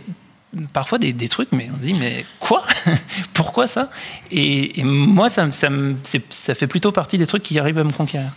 parfois 0.73 0.97
des, 0.99 1.13
des 1.13 1.27
trucs, 1.27 1.51
mais 1.51 1.69
on 1.73 1.77
se 1.77 1.83
dit, 1.83 1.93
mais 1.93 2.25
quoi 2.39 2.65
Pourquoi 3.33 3.67
ça 3.67 3.89
et, 4.31 4.79
et 4.79 4.83
moi, 4.83 5.29
ça, 5.29 5.49
ça, 5.51 5.69
ça 6.29 6.55
fait 6.55 6.67
plutôt 6.67 6.91
partie 6.91 7.17
des 7.17 7.25
trucs 7.27 7.43
qui 7.43 7.57
arrivent 7.59 7.79
à 7.79 7.83
me 7.83 7.91
conquérir. 7.91 8.29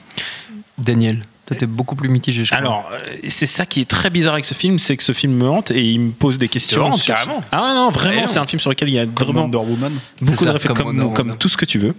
Daniel, 0.78 1.22
toi 1.46 1.56
t'es 1.56 1.66
beaucoup 1.66 1.94
plus 1.94 2.08
mitigé, 2.08 2.44
je 2.44 2.48
crois. 2.50 2.58
Alors, 2.58 2.88
euh, 2.92 3.16
c'est 3.28 3.46
ça 3.46 3.66
qui 3.66 3.82
est 3.82 3.84
très 3.88 4.08
bizarre 4.08 4.32
avec 4.32 4.44
ce 4.46 4.54
film, 4.54 4.78
c'est 4.78 4.96
que 4.96 5.02
ce 5.02 5.12
film 5.12 5.34
me 5.34 5.48
hante 5.48 5.70
et 5.70 5.82
il 5.84 6.00
me 6.00 6.10
pose 6.12 6.38
des 6.38 6.48
questions. 6.48 6.86
hante, 6.86 6.96
sur- 6.98 7.14
carrément. 7.14 7.42
Ah 7.52 7.72
non, 7.74 7.90
vraiment, 7.90 8.12
Vraiment. 8.12 8.26
c'est 8.26 8.38
un 8.38 8.46
film 8.46 8.58
sur 8.60 8.70
lequel 8.70 8.88
il 8.88 8.94
y 8.94 8.98
a 8.98 9.04
Comme 9.06 9.26
vraiment 9.36 9.46
Woman. 9.46 9.92
beaucoup 10.20 10.32
C'est 10.38 10.40
de 10.44 10.46
ça, 10.46 10.52
réflexions, 10.54 11.10
comme 11.10 11.36
tout 11.36 11.48
ce 11.50 11.56
que 11.58 11.66
tu 11.66 11.78
veux. 11.78 11.94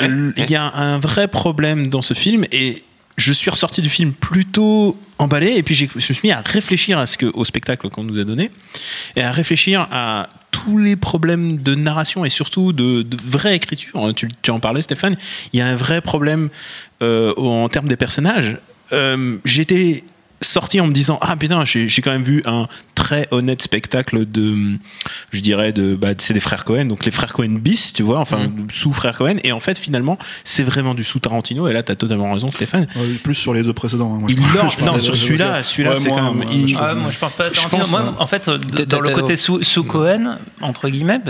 Euh, 0.00 0.32
Il 0.36 0.50
y 0.50 0.56
a 0.56 0.64
un 0.64 0.98
vrai 0.98 1.28
problème 1.28 1.88
dans 1.88 2.02
ce 2.02 2.14
film 2.14 2.44
et 2.50 2.82
je 3.16 3.32
suis 3.32 3.50
ressorti 3.50 3.80
du 3.80 3.90
film 3.90 4.12
plutôt 4.12 4.98
emballé 5.20 5.52
et 5.56 5.62
puis 5.62 5.74
je 5.74 5.86
me 5.94 6.00
suis 6.00 6.18
mis 6.24 6.32
à 6.32 6.40
réfléchir 6.40 6.98
à 6.98 7.06
ce 7.06 7.26
au 7.26 7.44
spectacle 7.44 7.88
qu'on 7.90 8.04
nous 8.04 8.18
a 8.18 8.24
donné 8.24 8.50
et 9.16 9.22
à 9.22 9.30
réfléchir 9.30 9.86
à 9.90 10.28
tous 10.50 10.78
les 10.78 10.96
problèmes 10.96 11.58
de 11.58 11.74
narration 11.74 12.24
et 12.24 12.28
surtout 12.28 12.72
de, 12.72 13.06
vraie 13.24 13.54
écriture. 13.54 14.12
Tu, 14.14 14.28
tu 14.42 14.50
en 14.50 14.60
parlais 14.60 14.82
Stéphane, 14.82 15.16
il 15.52 15.58
y 15.58 15.62
a 15.62 15.66
un 15.66 15.76
vrai 15.76 16.00
problème 16.00 16.48
euh, 17.02 17.34
en 17.36 17.68
termes 17.68 17.88
des 17.88 17.96
personnages. 17.96 18.58
Euh, 18.92 19.38
J'étais 19.44 20.04
sorti 20.42 20.80
en 20.80 20.86
me 20.86 20.92
disant 20.92 21.18
ah 21.20 21.36
putain 21.36 21.64
j'ai 21.66 21.88
quand 22.02 22.10
même 22.12 22.22
vu 22.22 22.42
un 22.46 22.66
très 22.94 23.28
honnête 23.30 23.60
spectacle 23.62 24.24
de 24.30 24.78
je 25.30 25.40
dirais 25.40 25.72
de 25.72 25.94
bah, 25.94 26.08
c'est 26.18 26.32
des 26.34 26.40
frères 26.40 26.64
Cohen 26.64 26.86
donc 26.86 27.04
les 27.04 27.10
frères 27.10 27.32
Cohen 27.34 27.58
bis 27.60 27.92
tu 27.92 28.02
vois 28.02 28.18
enfin 28.18 28.50
sous 28.70 28.92
frères 28.94 29.16
Cohen 29.18 29.36
et 29.44 29.52
en 29.52 29.60
fait 29.60 29.76
finalement 29.78 30.18
c'est 30.44 30.62
vraiment 30.62 30.94
du 30.94 31.04
sous 31.04 31.18
Tarantino 31.18 31.68
et 31.68 31.72
là 31.74 31.82
t'as 31.82 31.94
totalement 31.94 32.32
raison 32.32 32.50
Stéphane 32.50 32.86
Ouais, 32.96 33.06
plus 33.22 33.34
sur 33.34 33.52
les 33.54 33.62
deux 33.62 33.72
précédents. 33.74 34.14
hein, 34.14 34.18
moi, 34.20 34.28
je 34.30 34.34
il 34.34 34.40
leur- 34.54 34.80
non 34.84 34.98
sur 34.98 35.14
celui-là 35.16 35.62
celui-là 35.62 35.90
Ouais, 35.90 35.96
c'est 35.96 36.08
moi, 36.08 36.18
quand 36.18 36.24
même 36.34 36.42
moi, 36.44 36.46
il- 36.52 36.68
je 36.68 36.76
Ah, 36.78 36.94
moi, 36.94 37.10
je 37.10 37.18
pense 37.18 37.34
pas. 37.34 37.48
Je 37.48 37.54
Tarantino. 37.54 37.82
pense, 37.82 37.90
moi, 37.90 38.00
hein. 38.00 38.14
en 38.18 38.26
fait, 38.26 38.48
dans 38.48 39.00
le 39.00 39.10
côté 39.14 39.36
sous, 39.36 39.62
sous 39.62 39.84
Cohen, 39.84 40.38
entre 40.62 40.88
guillemets, 40.88 41.20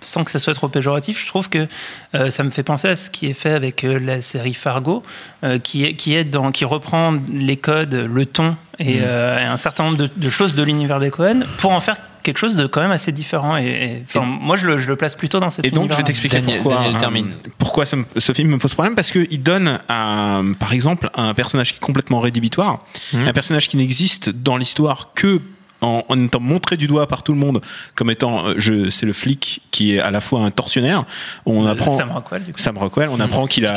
sans 0.00 0.24
que 0.24 0.30
ça 0.30 0.38
soit 0.38 0.54
trop 0.54 0.68
péjoratif, 0.68 1.20
je 1.20 1.26
trouve 1.26 1.48
que 1.48 1.66
euh, 2.14 2.30
ça 2.30 2.44
me 2.44 2.50
fait 2.50 2.62
penser 2.62 2.88
à 2.88 2.96
ce 2.96 3.10
qui 3.10 3.26
est 3.26 3.34
fait 3.34 3.50
avec 3.50 3.84
euh, 3.84 3.98
la 3.98 4.22
série 4.22 4.54
Fargo, 4.54 5.02
euh, 5.44 5.58
qui, 5.58 5.84
est, 5.84 5.94
qui, 5.94 6.14
est 6.14 6.24
dans, 6.24 6.52
qui 6.52 6.64
reprend 6.64 7.14
les 7.32 7.56
codes, 7.56 7.94
le 7.94 8.26
ton 8.26 8.56
et, 8.78 8.98
euh, 9.02 9.38
et 9.38 9.42
un 9.44 9.56
certain 9.56 9.84
nombre 9.84 9.96
de, 9.98 10.08
de 10.14 10.30
choses 10.30 10.54
de 10.54 10.62
l'univers 10.62 11.00
des 11.00 11.10
Cohen 11.10 11.40
pour 11.58 11.70
en 11.72 11.80
faire 11.80 11.96
quelque 12.22 12.38
chose 12.38 12.54
de 12.56 12.66
quand 12.66 12.80
même 12.82 12.90
assez 12.90 13.12
différent. 13.12 13.56
Et, 13.56 14.04
moi, 14.22 14.56
je 14.56 14.66
le, 14.66 14.78
je 14.78 14.88
le 14.88 14.96
place 14.96 15.14
plutôt 15.14 15.40
dans 15.40 15.50
cette 15.50 15.64
Et 15.64 15.70
donc, 15.70 15.90
je 15.90 15.96
vais 15.96 16.02
t'expliquer 16.02 16.40
Daniel- 16.40 16.60
pourquoi, 16.60 16.76
Daniel 16.80 16.96
hein, 16.96 16.98
termine. 16.98 17.30
pourquoi 17.58 17.84
ce 17.86 18.32
film 18.32 18.50
me 18.50 18.58
pose 18.58 18.74
problème? 18.74 18.94
Parce 18.94 19.10
qu'il 19.10 19.42
donne, 19.42 19.78
à, 19.88 20.40
par 20.58 20.72
exemple, 20.74 21.10
un 21.14 21.32
personnage 21.34 21.70
qui 21.72 21.76
est 21.76 21.80
complètement 21.80 22.20
rédhibitoire, 22.20 22.84
Mhm. 23.14 23.28
un 23.28 23.32
personnage 23.32 23.68
qui 23.68 23.76
n'existe 23.78 24.28
dans 24.30 24.56
l'histoire 24.58 25.10
que 25.14 25.40
en, 25.82 26.04
en 26.10 26.22
étant 26.22 26.40
montré 26.40 26.76
du 26.76 26.86
doigt 26.86 27.08
par 27.08 27.22
tout 27.22 27.32
le 27.32 27.38
monde 27.38 27.62
comme 27.94 28.10
étant, 28.10 28.48
euh, 28.48 28.54
je, 28.58 28.90
c'est 28.90 29.06
le 29.06 29.14
flic 29.14 29.62
qui 29.70 29.94
est 29.94 29.98
à 29.98 30.10
la 30.10 30.20
fois 30.20 30.40
un 30.42 30.50
tortionnaire. 30.50 31.04
On 31.46 31.64
apprend. 31.64 31.96
Sam 31.96 32.10
Rockwell, 32.10 32.44
du 32.44 32.52
coup. 32.52 32.58
Sam 32.58 32.76
Rockwell, 32.76 33.08
on 33.10 33.18
apprend 33.18 33.46
qu'il 33.46 33.64
a, 33.64 33.72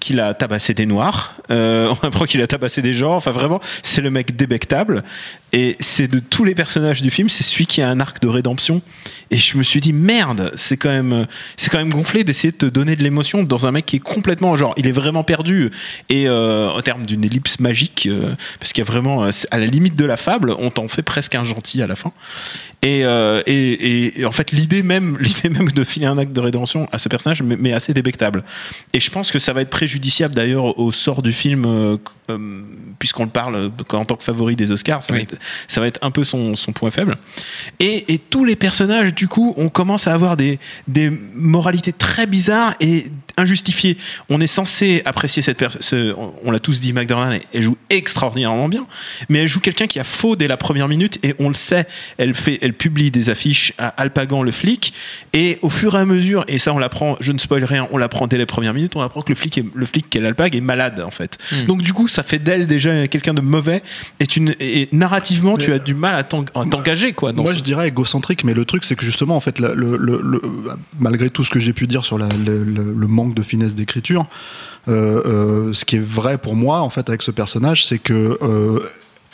qu'il 0.00 0.18
a 0.18 0.34
tabassé 0.34 0.74
des 0.74 0.84
noirs, 0.84 1.34
euh, 1.50 1.92
on 2.02 2.06
apprend 2.06 2.24
qu'il 2.24 2.40
a 2.42 2.46
tabassé 2.46 2.82
des 2.82 2.94
gens, 2.94 3.14
enfin 3.14 3.30
vraiment, 3.30 3.60
c'est 3.82 4.00
le 4.00 4.10
mec 4.10 4.36
débectable, 4.36 5.04
et 5.52 5.76
c'est 5.80 6.08
de 6.08 6.18
tous 6.18 6.44
les 6.44 6.54
personnages 6.54 7.02
du 7.02 7.10
film, 7.10 7.28
c'est 7.28 7.44
celui 7.44 7.66
qui 7.66 7.82
a 7.82 7.88
un 7.88 8.00
arc 8.00 8.20
de 8.20 8.28
rédemption, 8.28 8.82
et 9.30 9.36
je 9.36 9.56
me 9.56 9.62
suis 9.62 9.80
dit, 9.80 9.92
merde, 9.92 10.52
c'est 10.54 10.76
quand 10.76 10.90
même, 10.90 11.26
c'est 11.56 11.70
quand 11.70 11.78
même 11.78 11.92
gonflé 11.92 12.24
d'essayer 12.24 12.52
de 12.52 12.56
te 12.56 12.66
donner 12.66 12.96
de 12.96 13.02
l'émotion 13.02 13.42
dans 13.42 13.66
un 13.66 13.72
mec 13.72 13.86
qui 13.86 13.96
est 13.96 14.00
complètement, 14.00 14.56
genre, 14.56 14.74
il 14.76 14.88
est 14.88 14.92
vraiment 14.92 15.24
perdu, 15.24 15.70
et 16.08 16.28
euh, 16.28 16.70
en 16.70 16.80
termes 16.80 17.06
d'une 17.06 17.24
ellipse 17.24 17.60
magique, 17.60 18.06
euh, 18.06 18.34
parce 18.60 18.72
qu'il 18.72 18.84
y 18.84 18.86
a 18.86 18.90
vraiment, 18.90 19.24
à 19.50 19.58
la 19.58 19.66
limite 19.66 19.96
de 19.96 20.04
la 20.04 20.16
fable, 20.16 20.54
on 20.58 20.70
t'en 20.70 20.88
fait 20.88 21.02
presque 21.02 21.34
un 21.34 21.44
gentil 21.44 21.82
à 21.82 21.86
la 21.86 21.96
fin, 21.96 22.12
et, 22.84 23.02
euh, 23.04 23.42
et, 23.46 24.26
en 24.26 24.32
fait, 24.32 24.52
l'idée 24.52 24.82
même, 24.82 25.16
l'idée 25.20 25.48
même 25.48 25.70
de 25.70 25.84
filer 25.84 26.06
un 26.06 26.18
acte 26.18 26.32
de 26.32 26.40
rédemption 26.40 26.86
à 26.92 26.98
ce 26.98 27.08
personnage, 27.08 27.42
mais, 27.42 27.56
mais 27.58 27.72
assez 27.72 27.94
débectable. 27.94 28.44
Et 28.92 29.00
je 29.00 29.10
pense 29.10 29.32
que 29.32 29.38
ça 29.38 29.54
va 29.54 29.62
être 29.62 29.70
préjudiciable 29.70 30.34
d'ailleurs 30.34 30.78
au 30.78 30.92
sort 30.92 31.22
du 31.22 31.32
film, 31.32 31.98
euh, 32.30 32.62
puisqu'on 32.98 33.24
le 33.24 33.30
parle 33.30 33.54
euh, 33.54 33.68
en 33.92 34.04
tant 34.04 34.16
que 34.16 34.24
favori 34.24 34.56
des 34.56 34.70
Oscars. 34.70 35.02
Ça, 35.02 35.12
va, 35.12 35.20
être, 35.20 35.36
ça 35.68 35.80
va 35.80 35.86
être 35.86 35.98
un 36.02 36.10
peu 36.10 36.24
son, 36.24 36.56
son 36.56 36.72
point 36.72 36.90
faible. 36.90 37.16
Et, 37.80 38.12
et 38.12 38.18
tous 38.18 38.44
les 38.44 38.56
personnages, 38.56 39.14
du 39.14 39.28
coup, 39.28 39.54
on 39.56 39.68
commence 39.68 40.06
à 40.06 40.14
avoir 40.14 40.36
des, 40.36 40.58
des 40.88 41.10
moralités 41.10 41.92
très 41.92 42.26
bizarres 42.26 42.74
et 42.80 43.06
injustifiées. 43.36 43.96
On 44.28 44.40
est 44.40 44.46
censé 44.46 45.02
apprécier 45.04 45.42
cette 45.42 45.58
personne. 45.58 46.14
On, 46.16 46.34
on 46.44 46.50
l'a 46.50 46.60
tous 46.60 46.80
dit, 46.80 46.92
McDonald, 46.92 47.42
elle, 47.52 47.62
joue 47.62 47.76
extraordinairement 47.90 48.68
bien, 48.68 48.86
mais 49.28 49.40
elle 49.40 49.48
joue 49.48 49.60
quelqu'un 49.60 49.86
qui 49.86 49.98
a 49.98 50.04
faux 50.04 50.36
dès 50.36 50.48
la 50.48 50.56
première 50.56 50.88
minute 50.88 51.18
et 51.22 51.34
on 51.38 51.48
le 51.48 51.54
sait. 51.54 51.86
Elle 52.16 52.34
fait, 52.34 52.58
elle 52.62 52.74
publie 52.74 53.10
des 53.10 53.30
affiches 53.30 53.72
à 53.78 53.88
Alpagan 53.88 54.42
le 54.42 54.50
flic 54.50 54.92
et 55.32 55.58
au 55.62 55.70
fur 55.70 55.96
et 55.96 55.98
à 55.98 56.04
mesure, 56.04 56.44
et 56.48 56.58
ça 56.58 56.72
on 56.72 56.78
l'apprend, 56.78 57.16
je 57.20 57.32
ne 57.32 57.38
spoil 57.38 57.64
rien, 57.64 57.88
on 57.90 57.98
l'apprend 57.98 58.26
dès 58.26 58.38
les 58.38 58.46
premières 58.46 58.74
minutes, 58.74 58.96
on 58.96 59.02
apprend 59.02 59.22
que 59.22 59.30
le 59.30 59.36
flic, 59.36 59.58
est, 59.58 59.64
le 59.74 59.86
flic 59.86 60.08
qu'elle 60.08 60.26
Alpag 60.26 60.54
est 60.54 60.60
malade 60.60 61.00
en 61.00 61.10
fait. 61.10 61.38
Donc 61.66 61.82
du 61.82 61.92
coup, 61.92 62.08
ça 62.14 62.22
fait 62.22 62.38
d'elle 62.38 62.66
déjà 62.66 63.08
quelqu'un 63.08 63.34
de 63.34 63.40
mauvais 63.40 63.82
et, 64.20 64.26
tu 64.26 64.44
et 64.60 64.88
narrativement, 64.92 65.56
tu 65.58 65.72
as 65.72 65.78
du 65.78 65.94
mal 65.94 66.14
à 66.14 66.22
t'eng- 66.22 66.46
à 66.54 66.64
t'engager 66.64 67.12
quoi. 67.12 67.32
Dans 67.32 67.42
Moi, 67.42 67.52
ce- 67.52 67.58
je 67.58 67.62
dirais 67.62 67.88
égocentrique, 67.88 68.44
mais 68.44 68.54
le 68.54 68.64
truc, 68.64 68.84
c'est 68.84 68.96
que 68.96 69.04
justement, 69.04 69.36
en 69.36 69.40
fait, 69.40 69.58
le, 69.58 69.74
le- 69.74 69.96
le- 70.22 70.42
malgré 70.98 71.28
tout 71.30 71.44
ce 71.44 71.50
que 71.50 71.58
j'ai 71.60 71.72
pu 71.72 71.86
dire 71.86 72.04
sur 72.04 72.18
la- 72.18 72.28
le 72.28 73.06
manque 73.08 73.34
de 73.34 73.42
finesse 73.42 73.74
d'écriture, 73.74 74.26
euh, 74.88 75.22
euh, 75.26 75.72
ce 75.72 75.84
qui 75.84 75.96
est 75.96 76.04
vrai 76.04 76.38
pour 76.38 76.56
moi, 76.56 76.80
en 76.80 76.90
fait, 76.90 77.08
avec 77.08 77.22
ce 77.22 77.30
personnage, 77.30 77.84
c'est 77.86 77.98
que 77.98 78.38
euh, 78.42 78.80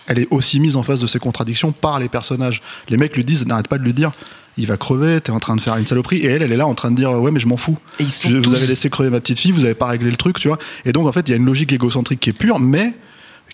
elle 0.07 0.19
est 0.19 0.29
aussi 0.31 0.59
mise 0.61 0.77
en 0.77 0.83
face 0.83 1.01
de 1.01 1.07
ses 1.07 1.19
contradictions 1.19 1.73
par 1.73 1.99
les 1.99 2.09
personnages. 2.09 2.61
Les 2.89 2.97
mecs 2.97 3.15
lui 3.17 3.25
disent, 3.25 3.47
n'arrête 3.47 3.69
pas 3.69 3.79
de 3.79 3.85
lui 3.85 3.93
dire. 3.93 4.13
Il 4.59 4.67
va 4.67 4.77
crever, 4.77 5.21
t'es 5.21 5.31
en 5.31 5.41
train 5.41 5.57
de 5.57 5.61
faire 5.61 5.77
une 5.77 5.87
saloperie, 5.87 6.19
et 6.19 6.27
elle, 6.27 6.43
elle 6.43 6.53
est 6.53 6.57
là 6.57 6.67
en 6.67 6.75
train 6.75 6.91
de 6.91 6.97
dire 6.97 7.11
ouais, 7.13 7.31
mais 7.31 7.41
je 7.41 7.47
m'en 7.47 7.57
fous. 7.57 7.79
Et 7.99 8.05
ils 8.05 8.11
sont 8.13 8.29
Je- 8.29 8.37
tous- 8.39 8.51
Vous 8.51 8.55
avez 8.57 8.67
laissé 8.67 8.91
crever 8.91 9.09
ma 9.11 9.21
petite 9.21 9.39
fille, 9.39 9.53
vous 9.53 9.65
avez 9.65 9.75
pas 9.75 9.87
réglé 9.87 10.11
le 10.11 10.17
truc, 10.17 10.39
tu 10.39 10.49
vois. 10.49 10.59
Et 10.85 10.93
donc, 10.93 11.07
en 11.07 11.13
fait, 11.13 11.29
il 11.29 11.31
y 11.31 11.35
a 11.35 11.37
une 11.37 11.47
logique 11.47 11.73
égocentrique 11.73 12.21
qui 12.21 12.31
est 12.31 12.35
pure, 12.35 12.59
mais 12.61 12.93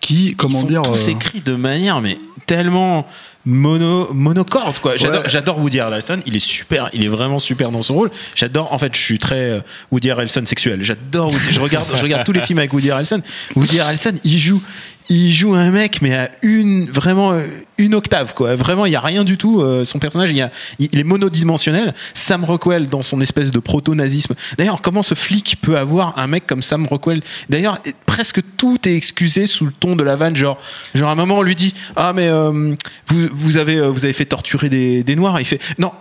qui, 0.00 0.34
comment 0.36 0.58
ils 0.58 0.60
sont 0.62 0.66
dire, 0.66 0.82
tous 0.82 1.06
euh, 1.08 1.10
écrits 1.12 1.40
de 1.42 1.54
manière 1.54 2.00
mais 2.02 2.18
tellement 2.44 3.06
mono 3.46 4.12
monocorde 4.12 4.78
quoi. 4.78 4.96
J'adore 4.96 5.22
Ouais. 5.22 5.28
j'adore 5.28 5.58
Woody 5.58 5.80
Harrelson, 5.80 6.20
il 6.26 6.36
est 6.36 6.40
super, 6.40 6.90
il 6.92 7.02
est 7.04 7.08
vraiment 7.08 7.38
super 7.38 7.70
dans 7.70 7.80
son 7.82 7.94
rôle. 7.94 8.10
J'adore 8.34 8.72
en 8.72 8.78
fait, 8.78 8.94
je 8.94 9.00
suis 9.00 9.18
très 9.18 9.36
euh, 9.52 9.60
Woody 9.90 10.10
Harrelson 10.10 10.44
sexuel. 10.44 10.82
J'adore 10.82 11.32
Woody- 11.32 11.50
je 11.52 11.60
regarde 11.60 11.86
je 11.96 12.02
regarde 12.02 12.24
tous 12.24 12.32
les 12.32 12.40
films 12.42 12.58
avec 12.58 12.72
Woody 12.72 12.90
Harrelson. 12.90 13.22
Woody 13.54 13.80
Harrelson, 13.80 14.12
il 14.24 14.38
joue 14.38 14.62
il 15.08 15.32
joue 15.32 15.54
un 15.54 15.70
mec 15.70 16.02
mais 16.02 16.14
à 16.14 16.30
une 16.42 16.86
vraiment 16.90 17.32
euh, 17.32 17.46
une 17.78 17.94
octave 17.94 18.34
quoi. 18.34 18.56
Vraiment, 18.56 18.86
il 18.86 18.92
y 18.92 18.96
a 18.96 19.00
rien 19.00 19.24
du 19.24 19.36
tout 19.36 19.60
euh, 19.60 19.84
son 19.84 19.98
personnage, 19.98 20.30
il 20.30 20.36
y 20.36 20.42
a 20.42 20.50
est 20.80 21.04
monodimensionnel. 21.04 21.94
Sam 22.14 22.44
Rockwell 22.44 22.88
dans 22.88 23.02
son 23.02 23.20
espèce 23.20 23.50
de 23.50 23.58
proto-nazisme. 23.58 24.34
D'ailleurs, 24.56 24.82
comment 24.82 25.02
ce 25.02 25.14
flic 25.14 25.56
peut 25.60 25.76
avoir 25.76 26.18
un 26.18 26.26
mec 26.26 26.46
comme 26.46 26.62
Sam 26.62 26.86
Rockwell? 26.86 27.22
D'ailleurs, 27.50 27.80
presque 28.06 28.40
tout 28.56 28.78
est 28.88 28.94
excusé 28.94 29.46
sous 29.46 29.66
le 29.66 29.72
ton 29.72 29.96
de 29.96 30.04
la 30.04 30.16
vanne 30.16 30.36
genre 30.36 30.58
genre 30.94 31.10
à 31.10 31.12
un 31.12 31.16
moment 31.16 31.38
on 31.38 31.42
lui 31.42 31.54
dit 31.54 31.74
"Ah 31.96 32.12
mais 32.14 32.28
euh, 32.28 32.74
vous 33.06 33.28
vous 33.32 33.56
avez 33.58 33.76
euh, 33.76 33.88
vous 33.88 34.04
avez 34.04 34.14
fait 34.14 34.26
torturer 34.26 34.68
des, 34.68 35.04
des 35.04 35.16
noirs." 35.16 35.40
Il 35.40 35.44
fait 35.46 35.60
"Non, 35.78 35.92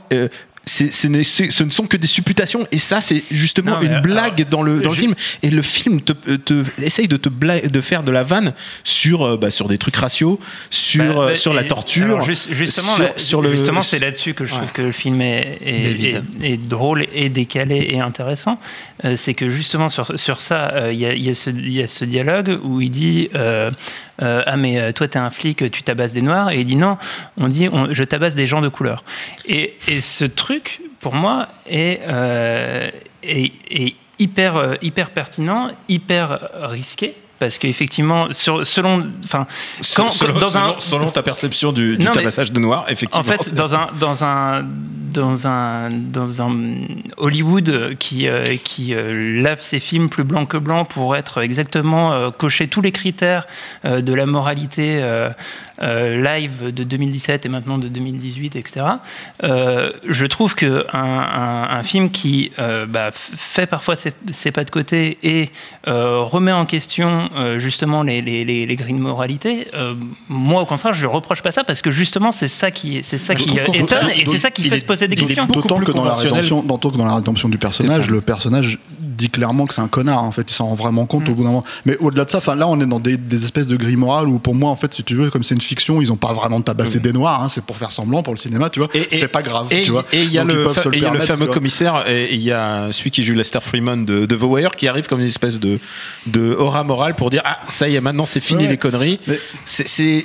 c'est, 0.67 0.91
c'est- 0.91 1.24
c'est- 1.24 1.51
ce 1.51 1.63
ne 1.63 1.69
sont 1.69 1.86
que 1.86 1.98
des 1.98 2.07
supputations 2.07 2.67
et 2.72 2.77
ça 2.79 3.00
c'est 3.01 3.24
justement 3.31 3.72
Non, 3.75 3.81
une 3.81 3.89
alors, 3.91 4.01
blague 4.01 4.50
dans 4.50 4.63
le 4.63 4.81
dans 4.81 4.89
le 4.89 4.95
je- 4.95 5.00
film 5.01 5.15
et 5.43 5.50
le 5.51 5.62
film 5.62 6.01
te, 6.01 6.12
te 6.13 6.63
essaye 6.81 7.07
de 7.07 7.17
te 7.17 7.29
de 7.29 7.81
faire 7.81 8.01
de 8.03 8.12
la 8.12 8.24
vanne 8.24 8.53
sur 8.84 9.24
euh, 9.24 9.38
bah, 9.38 9.51
sur 9.51 9.67
des 9.67 9.77
trucs 9.77 9.95
raciaux 9.95 10.39
sur 10.72 11.13
Bah, 11.13 11.22
euh, 11.22 11.27
bah, 11.29 11.36
sur 11.36 11.53
la 11.53 11.63
torture 11.63 12.05
alors, 12.05 12.22
juste- 12.22 12.48
justement, 12.51 12.95
sur, 12.95 13.03
là- 13.03 13.13
sur 13.15 13.41
le 13.41 13.51
justement, 13.51 13.81
c'est 13.81 14.00
là-dessus 14.00 14.34
que 14.34 14.45
je 14.45 14.53
trouve 14.55 14.72
que 14.72 14.81
le 14.81 14.91
film 14.91 15.22
est, 15.22 15.60
est- 15.63 15.84
David. 15.88 16.24
est- 16.41 16.51
est 16.53 16.57
drôle 16.57 17.05
et 17.13 17.29
décalé 17.29 17.88
et 17.91 18.00
intéressant. 18.00 18.60
Euh, 19.03 19.15
c'est 19.17 19.34
que 19.34 19.50
justement 19.50 19.89
sur, 19.89 20.17
sur 20.19 20.41
ça, 20.41 20.72
euh, 20.74 20.93
il 20.93 21.00
y, 21.00 21.05
a, 21.05 21.13
il 21.13 21.24
y 21.24 21.29
a 21.29 21.36
ce- 21.36 21.50
il 21.50 21.72
y 21.74 21.81
a 21.84 21.88
ce 21.88 22.05
dialogue 22.05 22.60
où 22.63 22.81
il 22.81 22.89
dit 22.89 23.29
euh, 24.22 24.43
ah 24.45 24.57
mais 24.57 24.79
euh, 24.79 24.91
toi 24.91 25.07
t'es 25.07 25.19
un 25.19 25.29
flic, 25.29 25.69
tu 25.72 25.84
tabasses 25.84 26.13
des 26.13 26.22
noirs 26.22 26.51
et 26.51 26.60
il 26.60 26.65
dit 26.65 26.75
non, 26.75 26.98
on 27.38 27.48
dit 27.48 27.69
je 27.91 28.03
tabasse 28.03 28.36
des 28.36 28.48
gens 28.48 28.62
de 28.62 28.69
couleur. 28.69 29.03
Et, 29.45 29.75
et 29.88 30.01
ce 30.01 30.25
truc 30.25 30.81
pour 31.00 31.13
moi 31.15 31.48
est, 31.69 32.00
euh, 32.07 32.89
est- 33.24 33.51
est 33.69 33.95
hyper 34.19 34.77
hyper 34.81 35.10
pertinent, 35.10 35.69
hyper 35.89 36.50
risqué 36.53 37.15
parce 37.39 37.58
qu'effectivement, 37.58 38.27
selon, 38.32 39.06
enfin, 39.24 39.46
quand, 39.96 40.10
selon, 40.10 40.39
dans 40.39 40.58
un, 40.58 40.75
selon- 40.80 41.10
ta 41.12 41.22
perception 41.24 41.72
du, 41.72 41.98
du 41.98 42.06
Non, 42.06 42.12
tabassage 42.12 42.51
de 42.51 42.60
noir, 42.60 42.86
effectivement. 42.88 43.22
en 43.22 43.44
fait, 43.44 43.54
dans 43.54 43.75
un, 43.75 43.89
dans 44.00 44.24
un, 44.24 44.65
dans 45.12 45.48
un, 45.48 45.89
dans 45.92 46.42
un 46.42 46.54
Hollywood 47.18 47.96
qui, 48.00 48.27
euh, 48.27 48.56
qui 48.63 48.94
euh, 48.94 49.42
lave 49.42 49.62
ses 49.62 49.80
films 49.80 50.10
plus 50.10 50.24
blanc 50.24 50.46
que 50.46 50.58
blanc 50.58 50.86
pour 50.86 51.15
être 51.15 51.42
exactement 51.42 52.12
euh, 52.13 52.32
cocher 52.32 52.68
tous 52.68 52.82
les 52.82 52.92
critères 52.92 53.48
euh, 53.86 54.01
de 54.01 54.13
la 54.13 54.25
moralité 54.25 55.01
live 55.82 56.74
de 56.74 56.84
2017 56.86 57.46
et 57.46 57.50
maintenant 57.50 57.77
de 57.77 57.88
2018, 57.89 58.56
etc. 58.56 58.86
je 59.44 60.25
trouve 60.25 60.56
que 60.56 60.86
un, 60.94 61.00
un- 61.00 61.70
un 61.80 61.84
film 61.84 62.10
qui 62.12 62.51
bah, 62.88 63.10
fait 63.13 63.65
parfois 63.65 63.96
ses, 63.98 64.13
ses 64.32 64.51
pas 64.51 64.63
de 64.63 64.72
côté 64.72 65.18
et 65.24 65.50
remet 65.86 66.54
en 66.54 66.65
question 66.65 67.25
euh, 67.36 67.60
justement 67.60 68.03
les, 68.03 68.22
les, 68.22 68.44
les, 68.46 68.65
les 68.65 68.75
grilles 68.75 68.94
de 68.96 69.00
moralité, 69.00 69.67
euh, 69.74 69.94
moi 70.29 70.62
au 70.62 70.65
contraire, 70.65 70.94
je 70.94 71.05
ne 71.05 71.12
reproche 71.12 71.41
pas 71.41 71.51
ça 71.51 71.63
parce 71.63 71.82
que 71.82 71.91
justement 71.91 72.32
c'est 72.32 72.48
ça 72.48 72.72
qui, 72.72 73.01
c'est 73.03 73.17
ça 73.17 73.34
Je 73.38 73.44
qui 73.44 73.60
euh, 73.60 73.63
étonne 73.74 74.10
et 74.15 74.25
c'est 74.25 74.39
ça 74.39 74.51
qui 74.51 74.63
fait 74.70 74.79
se 74.79 74.86
poser 74.86 75.08
des 75.08 75.15
questions. 75.15 75.46
beaucoup 75.46 75.62
D'autant 75.62 75.75
plus 75.77 75.86
que, 75.86 75.91
dans 75.91 76.05
la 76.05 76.13
rédemption, 76.13 76.62
d'autant 76.63 76.89
que 76.91 76.98
dans 76.98 77.05
la 77.05 77.15
rédemption 77.15 77.50
du 77.50 77.58
personnage, 77.58 78.10
le 78.10 78.22
personnage 78.22 78.79
dit 79.00 79.29
clairement 79.29 79.65
que 79.65 79.74
c'est 79.74 79.82
un 79.82 79.88
connard. 79.88 80.24
En 80.24 80.32
fait, 80.34 80.51
il 80.51 80.53
s'en 80.53 80.65
rend 80.67 80.74
vraiment 80.75 81.05
compte 81.05 81.29
au 81.29 81.34
bout 81.36 81.44
d'un 81.44 81.50
moment. 81.50 81.63
Mais 81.86 81.96
au-delà 82.00 82.25
de 82.25 82.29
ça, 82.32 82.39
enfin 82.39 82.53
là, 82.55 82.67
on 82.67 82.77
est 82.82 82.86
dans 82.86 83.00
des, 83.00 83.15
des 83.15 83.46
espèces 83.46 83.65
de 83.67 83.77
grilles 83.77 83.96
morales 83.96 84.27
où, 84.27 84.39
pour 84.39 84.55
moi, 84.55 84.70
en 84.70 84.75
fait, 84.75 84.94
si 84.94 85.03
tu 85.05 85.15
veux, 85.15 85.29
comme 85.29 85.41
c'est 85.41 85.55
une 85.55 85.62
fiction, 85.62 86.01
ils 86.01 86.12
ont 86.12 86.17
pas 86.17 86.34
vraiment 86.34 86.60
tabassé 86.60 87.00
des 87.00 87.13
noirs. 87.13 87.41
hein, 87.41 87.48
c'est 87.48 87.63
pour 87.63 87.77
faire 87.77 87.91
semblant 87.91 88.24
pour 88.24 88.34
le 88.34 88.39
cinéma, 88.39 88.70
tu 88.70 88.79
vois. 88.79 88.89
Et- 88.94 89.13
et- 89.13 89.17
C'est 89.17 89.29
pas 89.29 89.41
grave, 89.41 89.67
Et 89.72 89.84
tu 89.84 89.91
vois. 89.91 90.03
et 90.12 90.22
il 90.24 90.32
y 90.34 90.38
a 90.38 90.44
le, 90.44 90.67
fameux 91.20 91.46
commissaire, 91.48 92.03
et 92.10 92.34
il 92.34 92.41
y 92.41 92.51
a 92.51 92.89
celui 92.91 93.10
qui 93.10 93.24
joue 93.24 93.34
Lester 93.36 93.60
Freeman 93.62 94.03
de, 94.05 94.25
The 94.25 94.38
Wire 94.41 94.72
qui 94.72 94.88
arrive 94.89 95.08
comme 95.08 95.22
une 95.22 95.27
espèce 95.27 95.62
de, 95.62 95.79
de 96.27 96.53
aura 96.53 96.84
morale 96.84 97.14
pour 97.15 97.29
dire 97.29 97.41
Ah, 97.45 97.60
ça 97.69 97.88
y 97.89 97.95
est, 97.95 98.01
maintenant 98.01 98.25
c'est 98.25 98.39
fini 98.39 98.63
Ouais. 98.65 98.69
les 98.72 98.77
conneries. 98.77 99.19
C'est 99.65 99.88
c'est- 99.88 100.24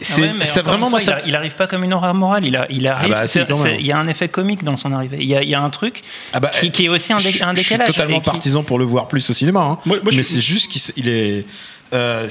Ah 0.59 0.62
vraiment 0.62 0.90
moi 0.90 1.00
ça. 1.00 1.20
il, 1.26 1.35
arrive 1.35 1.54
pas 1.54 1.66
comme 1.66 1.85
une 1.85 1.94
aura 1.94 2.12
morale. 2.12 2.44
Il, 2.44 2.56
a, 2.56 2.66
il 2.70 2.87
arrive. 2.87 3.11
bah, 3.12 3.26
si, 3.26 3.38
il 3.78 3.87
y 3.87 3.92
a 3.92 3.99
un 3.99 4.06
effet 4.09 4.28
comique 4.28 4.64
dans 4.64 4.76
son 4.76 4.92
arrivée. 4.92 5.18
Il 5.20 5.28
y 5.28 5.35
a, 5.37 5.42
il 5.42 5.49
y 5.49 5.54
a 5.54 5.61
un 5.62 5.70
truc 5.70 6.02
Ah 6.32 6.40
bah, 6.40 6.50
qui, 6.61 6.70
qui 6.70 6.85
est 6.85 6.88
aussi 6.88 7.12
un, 7.12 7.16
dé- 7.18 7.30
je, 7.30 7.44
un 7.44 7.54
je 7.54 7.61
suis 7.62 7.70
décalage. 7.70 7.88
totalement 7.94 8.20
qui- 8.20 8.30
partisan 8.30 8.62
pour 8.62 8.78
le 8.78 8.85
voir 8.85 9.09
plus 9.09 9.28
au 9.30 9.32
cinéma. 9.32 9.61
hein. 9.61 9.78
Moi- 9.87 9.99
moi, 10.02 10.11
je 10.12 10.16
mais 10.18 10.23
c'est 10.23 10.40
juste 10.40 10.70
qu'il 10.70 11.09
est. 11.09 11.44
euh, 11.92 12.28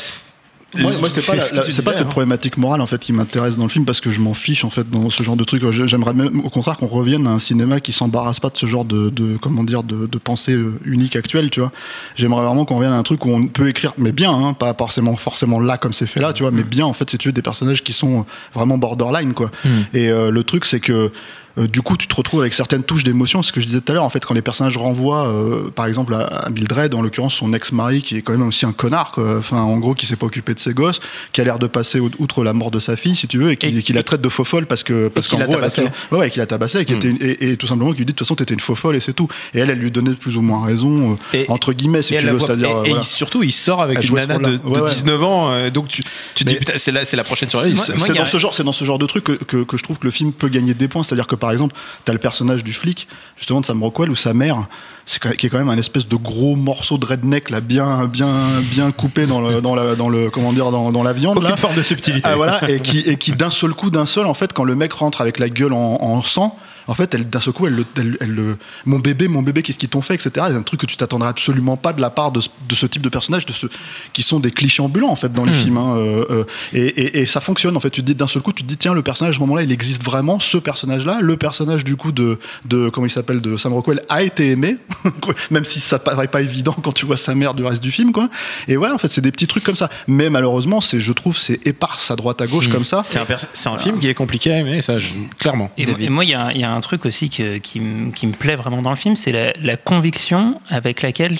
Moi, 0.77 0.91
moi, 0.99 1.09
c'est 1.09 1.25
pas, 1.25 1.33
la- 1.35 1.41
ce 1.41 1.81
pas 1.81 1.93
cette 1.93 2.03
hein. 2.03 2.09
problématique 2.09 2.57
morale 2.57 2.79
en 2.81 2.85
fait 2.85 2.99
qui 2.99 3.11
m'intéresse 3.11 3.57
dans 3.57 3.63
le 3.63 3.69
film 3.69 3.85
parce 3.85 4.01
que 4.01 4.11
je 4.11 4.19
m'en 4.21 4.35
fiche 4.35 4.63
en 4.63 4.69
fait 4.69 4.87
dans 4.89 5.09
ce 5.09 5.23
genre 5.23 5.35
de 5.35 5.43
truc. 5.43 5.63
J'aimerais 5.71 6.13
même 6.13 6.41
au 6.45 6.49
contraire 6.49 6.77
qu'on 6.77 6.85
revienne 6.87 7.25
à 7.25 7.31
un 7.31 7.39
cinéma 7.39 7.79
qui 7.79 7.91
s'embarrasse 7.91 8.39
pas 8.39 8.49
de 8.49 8.57
ce 8.57 8.67
genre 8.67 8.85
de, 8.85 9.09
de 9.09 9.37
comment 9.37 9.63
dire 9.63 9.81
de, 9.83 10.05
de 10.05 10.17
pensée 10.19 10.53
euh, 10.53 10.79
unique 10.85 11.15
actuelle, 11.15 11.49
tu 11.49 11.59
vois. 11.59 11.71
J'aimerais 12.15 12.45
vraiment 12.45 12.65
qu'on 12.65 12.75
revienne 12.75 12.93
à 12.93 12.97
un 12.97 13.03
truc 13.03 13.25
où 13.25 13.29
on 13.31 13.47
peut 13.47 13.67
écrire, 13.67 13.93
mais 13.97 14.11
bien, 14.11 14.31
hein, 14.31 14.53
pas 14.53 14.75
forcément 14.77 15.15
forcément 15.15 15.59
là 15.59 15.77
comme 15.77 15.93
c'est 15.93 16.05
fait 16.05 16.19
là, 16.21 16.33
tu 16.33 16.43
vois, 16.43 16.51
mais 16.51 16.63
bien 16.63 16.85
en 16.85 16.93
fait 16.93 17.09
si 17.09 17.17
tu 17.17 17.29
veux 17.29 17.33
des 17.33 17.41
personnages 17.41 17.83
qui 17.83 17.93
sont 17.93 18.25
vraiment 18.53 18.77
borderline 18.77 19.33
quoi. 19.33 19.49
Et 19.95 20.09
euh, 20.09 20.29
le 20.29 20.43
truc 20.43 20.65
c'est 20.65 20.79
que 20.79 21.11
euh, 21.57 21.67
du 21.67 21.81
coup, 21.81 21.97
tu 21.97 22.07
te 22.07 22.15
retrouves 22.15 22.41
avec 22.41 22.53
certaines 22.53 22.83
touches 22.83 23.03
d'émotion. 23.03 23.41
C'est 23.41 23.49
ce 23.49 23.53
que 23.53 23.61
je 23.61 23.65
disais 23.67 23.81
tout 23.81 23.91
à 23.91 23.95
l'heure. 23.95 24.03
En 24.03 24.09
fait, 24.09 24.23
quand 24.25 24.33
les 24.33 24.41
personnages 24.41 24.77
renvoient, 24.77 25.27
euh, 25.27 25.69
par 25.71 25.85
exemple, 25.87 26.13
à, 26.13 26.19
à 26.25 26.49
Mildred, 26.49 26.93
en 26.93 27.01
l'occurrence 27.01 27.33
son 27.35 27.53
ex-mari, 27.53 28.01
qui 28.01 28.17
est 28.17 28.21
quand 28.21 28.33
même 28.33 28.47
aussi 28.47 28.65
un 28.65 28.71
connard, 28.71 29.11
quoi. 29.11 29.37
enfin, 29.39 29.61
en 29.61 29.77
gros, 29.77 29.93
qui 29.95 30.05
s'est 30.05 30.15
pas 30.15 30.25
occupé 30.25 30.53
de 30.53 30.59
ses 30.59 30.73
gosses, 30.73 30.99
qui 31.33 31.41
a 31.41 31.43
l'air 31.43 31.59
de 31.59 31.67
passer 31.67 31.99
outre 31.99 32.43
la 32.43 32.53
mort 32.53 32.71
de 32.71 32.79
sa 32.79 32.95
fille, 32.95 33.15
si 33.15 33.27
tu 33.27 33.37
veux, 33.39 33.51
et 33.51 33.57
qui, 33.57 33.67
Et- 33.77 33.83
qui 33.83 33.93
la 33.93 34.03
traite 34.03 34.21
de 34.21 34.29
faux 34.29 34.43
folle 34.43 34.65
parce 34.67 34.83
que 34.83 35.07
parce 35.07 35.27
qu'en 35.27 35.39
gros, 35.39 35.55
elle 35.57 35.63
a 35.63 35.69
toujours- 35.69 35.89
ouais, 36.11 36.17
ouais, 36.19 36.29
qui 36.29 36.39
l'a 36.39 36.45
tabassée, 36.45 36.79
et, 36.81 36.85
qui 36.85 36.93
Mm. 36.93 36.97
était 36.97 37.07
une- 37.09 37.17
et, 37.21 37.51
et 37.51 37.57
tout 37.57 37.67
simplement 37.67 37.91
qui 37.91 37.97
lui 37.99 38.05
dit 38.05 38.13
de 38.13 38.17
toute 38.17 38.25
façon, 38.27 38.35
t'étais 38.35 38.53
une 38.53 38.59
faux 38.59 38.75
folle 38.75 38.95
et 38.95 38.99
c'est 38.99 39.13
tout. 39.13 39.27
Et 39.53 39.59
elle, 39.59 39.69
elle 39.69 39.79
lui 39.79 39.91
donnait 39.91 40.13
plus 40.13 40.37
ou 40.37 40.41
moins 40.41 40.65
raison, 40.65 41.17
euh, 41.33 41.43
entre 41.49 41.73
guillemets, 41.73 42.01
si 42.01 42.15
tu 42.15 42.23
veux, 42.23 42.31
voit- 42.31 42.47
c'est-à-dire. 42.47 42.83
et, 42.85 43.01
surtout, 43.01 43.43
il 43.43 43.51
sort 43.51 43.81
avec 43.81 44.03
une 44.07 44.15
nana 44.15 44.37
de, 44.37 44.59
Ouais, 44.63 44.79
ouais. 44.81 44.89
19 44.89 45.23
ans, 45.23 45.69
donc 45.71 45.87
tu, 45.87 46.03
tu 46.35 46.43
dis 46.43 46.55
putain, 46.55 46.73
c'est 46.77 46.91
la, 46.91 47.01
la 47.11 47.23
prochaine 47.23 47.49
moi, 47.53 47.63
c'est 47.97 48.13
dans 48.13 48.25
ce 48.25 48.37
genre, 48.37 48.53
c'est 48.53 48.63
dans 48.63 48.71
ce 48.71 48.85
genre 48.85 48.99
de 48.99 49.05
truc 49.05 49.23
que 49.25 49.77
je 49.77 49.83
trouve 49.83 49.97
que 49.99 50.05
le 50.05 50.11
film 50.11 50.31
peut 50.31 50.47
gagner 50.49 50.73
des 50.73 50.87
points. 50.87 51.03
C'est-à-dire 51.03 51.27
que 51.27 51.35
par 51.39 51.51
exemple, 51.51 51.75
t'as 52.05 52.13
le 52.13 52.19
personnage 52.19 52.63
du 52.63 52.73
flic, 52.73 53.07
justement 53.37 53.61
de 53.61 53.65
Sam 53.65 53.81
Rockwell, 53.81 54.09
ou 54.09 54.15
sa 54.15 54.33
mère, 54.33 54.67
c'est 55.05 55.19
qui 55.37 55.47
est 55.47 55.49
quand 55.49 55.57
même 55.57 55.69
un 55.69 55.77
espèce 55.77 56.07
de 56.07 56.15
gros 56.15 56.55
morceau 56.55 56.97
de 56.97 57.05
redneck 57.05 57.49
là, 57.49 57.61
bien, 57.61 58.05
bien, 58.05 58.29
bien 58.71 58.91
coupé 58.91 59.25
dans 59.25 59.41
le, 59.41 59.61
dans 59.61 59.75
la, 59.75 59.95
dans 59.95 60.09
le, 60.09 60.29
comment 60.29 60.53
dire, 60.53 60.69
dans, 60.71 60.91
dans 60.91 61.03
la 61.03 61.13
viande. 61.13 61.37
Aucune 61.37 61.49
là. 61.49 61.57
forme 61.57 61.75
de 61.75 61.83
subtilité. 61.83 62.29
Ah, 62.31 62.35
voilà, 62.35 62.69
et 62.69 62.79
qui, 62.79 62.99
et 62.99 63.17
qui 63.17 63.31
d'un 63.31 63.49
seul 63.49 63.73
coup, 63.73 63.89
d'un 63.89 64.05
seul, 64.05 64.25
en 64.25 64.33
fait, 64.33 64.53
quand 64.53 64.63
le 64.63 64.75
mec 64.75 64.93
rentre 64.93 65.21
avec 65.21 65.39
la 65.39 65.49
gueule 65.49 65.73
en, 65.73 65.97
en 66.01 66.21
sang, 66.21 66.57
en 66.89 66.93
fait, 66.95 67.13
elle, 67.13 67.29
d'un 67.29 67.39
seul 67.39 67.53
coup, 67.53 67.67
elle, 67.67 67.73
le- 67.75 67.85
elle, 67.97 68.17
elle 68.19 68.31
le- 68.31 68.57
mon 68.85 68.99
bébé, 68.99 69.27
mon 69.27 69.41
bébé, 69.41 69.61
qu'est-ce 69.61 69.77
qu'ils 69.77 69.87
t'ont 69.89 70.01
fait, 70.01 70.15
etc. 70.15 70.31
C'est 70.49 70.55
un 70.55 70.61
truc 70.63 70.81
que 70.81 70.85
tu 70.85 70.97
t'attendrais 70.97 71.29
absolument 71.29 71.77
pas 71.77 71.93
de 71.93 72.01
la 72.01 72.09
part 72.09 72.31
de, 72.31 72.41
ce- 72.41 72.49
de 72.67 72.75
ce 72.75 72.85
type 72.85 73.01
de 73.01 73.09
personnages, 73.09 73.45
de 73.45 73.53
ceux 73.53 73.69
qui 74.11 74.23
sont 74.23 74.39
des 74.39 74.51
clichés 74.51 74.81
ambulants, 74.81 75.09
en 75.11 75.15
fait, 75.15 75.31
dans 75.31 75.45
les 75.45 75.53
films. 75.53 75.77
hein, 75.77 75.95
euh, 75.95 76.25
euh, 76.29 76.43
et, 76.73 76.85
et- 76.87 77.19
et 77.21 77.25
ça 77.25 77.39
fonctionne, 77.41 77.77
en 77.77 77.79
fait. 77.79 77.89
Tu 77.91 78.01
te 78.01 78.05
dis 78.07 78.15
d'un 78.15 78.27
seul 78.27 78.41
coup, 78.41 78.51
tu 78.53 78.63
te 78.63 78.67
dis, 78.67 78.77
tiens, 78.77 78.93
le 78.93 79.01
personnage, 79.01 79.35
à 79.35 79.37
ce 79.37 79.39
moment-là, 79.41 79.61
il 79.63 79.71
existe 79.71 80.03
vraiment, 80.03 80.39
ce 80.39 80.57
personnage-là. 80.57 81.19
Le 81.21 81.37
personnage, 81.37 81.83
du 81.83 81.95
coup, 81.95 82.11
de, 82.11 82.39
de 82.65 82.89
comment 82.89 83.07
il 83.07 83.11
s'appelle, 83.11 83.39
de 83.41 83.55
Sam 83.57 83.73
Rockwell, 83.73 84.03
a 84.09 84.23
été 84.23 84.49
aimé, 84.49 84.77
même 85.51 85.65
si 85.65 85.79
ça 85.79 85.99
paraît 85.99 86.27
pas 86.27 86.41
évident 86.41 86.75
quand 86.81 86.91
tu 86.91 87.05
vois 87.05 87.17
sa 87.17 87.35
mère 87.35 87.53
du 87.53 87.63
reste 87.63 87.81
du 87.83 87.91
film, 87.91 88.11
quoi. 88.11 88.29
Et 88.67 88.75
voilà, 88.75 88.95
en 88.95 88.97
fait, 88.97 89.07
c'est 89.09 89.21
des 89.21 89.31
petits 89.31 89.47
trucs 89.47 89.63
comme 89.63 89.75
ça. 89.75 89.89
Mais 90.07 90.29
malheureusement, 90.29 90.81
c'est, 90.81 90.99
je 90.99 91.13
trouve, 91.13 91.37
c'est 91.37 91.59
éparse 91.67 92.09
à 92.11 92.15
droite 92.15 92.41
à 92.41 92.47
gauche 92.47 92.69
comme 92.69 92.85
ça. 92.85 93.01
C'est 93.03 93.19
un, 93.19 93.25
c'est 93.53 93.69
un 93.69 93.77
film 93.77 93.99
qui 93.99 94.07
est 94.07 94.13
compliqué 94.13 94.51
à 94.51 94.57
aimer, 94.57 94.81
ça, 94.81 94.97
je- 94.97 95.09
clairement. 95.37 95.71
Et, 95.77 95.85
et 96.05 96.09
moi, 96.09 96.23
il 96.25 96.29
y, 96.31 96.33
a 96.33 96.45
un- 96.45 96.51
il 96.51 96.61
y 96.61 96.63
a 96.63 96.71
un 96.71 96.78
truc 96.81 97.05
aussi 97.05 97.29
qui, 97.29 97.79
me- 97.79 98.31
plaît 98.31 98.55
vraiment 98.55 98.81
dans 98.81 98.89
le 98.89 98.95
film, 98.95 99.15
c'est 99.15 99.53
la, 99.61 99.77
conviction 99.77 100.61
avec 100.69 101.01
laquelle 101.01 101.37